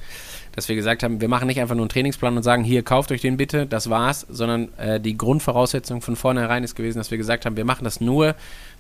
[0.56, 3.12] Dass wir gesagt haben, wir machen nicht einfach nur einen Trainingsplan und sagen, hier kauft
[3.12, 7.18] euch den bitte, das war's, sondern äh, die Grundvoraussetzung von vornherein ist gewesen, dass wir
[7.18, 8.36] gesagt haben, wir machen das nur,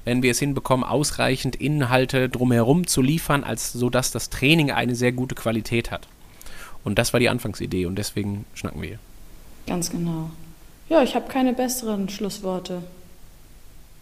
[0.05, 4.95] wenn wir es hinbekommen, ausreichend Inhalte drumherum zu liefern, als so dass das Training eine
[4.95, 6.07] sehr gute Qualität hat.
[6.83, 8.99] Und das war die Anfangsidee und deswegen schnacken wir.
[9.67, 10.31] Ganz genau.
[10.89, 12.81] Ja, ich habe keine besseren Schlussworte.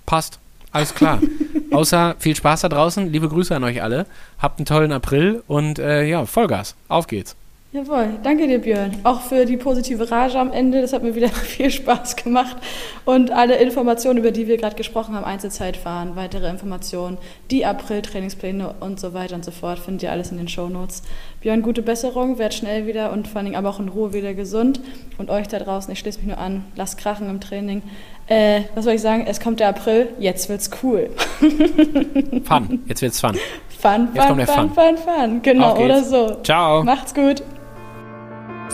[0.05, 0.39] Passt.
[0.71, 1.19] Alles klar.
[1.71, 3.11] Außer viel Spaß da draußen.
[3.11, 4.05] Liebe Grüße an euch alle.
[4.39, 6.75] Habt einen tollen April und äh, ja, Vollgas.
[6.87, 7.35] Auf geht's.
[7.73, 8.91] Jawohl, danke dir, Björn.
[9.03, 10.79] Auch für die positive Rage am Ende.
[10.79, 12.55] Das hat mir wieder viel Spaß gemacht.
[13.03, 17.17] Und alle Informationen, über die wir gerade gesprochen haben, Einzelzeitfahren, weitere Informationen,
[17.51, 21.03] die April-Trainingspläne und so weiter und so fort, findet ihr alles in den Shownotes.
[21.41, 24.79] Björn, gute Besserung, werd schnell wieder und vor allem aber auch in Ruhe wieder gesund.
[25.17, 27.83] Und euch da draußen, ich schließe mich nur an, lasst krachen im Training.
[28.27, 29.25] Äh, was soll ich sagen?
[29.27, 31.09] Es kommt der April, jetzt wird's cool.
[32.45, 33.37] fun, jetzt wird's fun.
[33.77, 36.37] Fun, jetzt fun, fun, fun, fun, fun, Genau, oder so.
[36.43, 36.83] Ciao.
[36.83, 37.43] Macht's gut.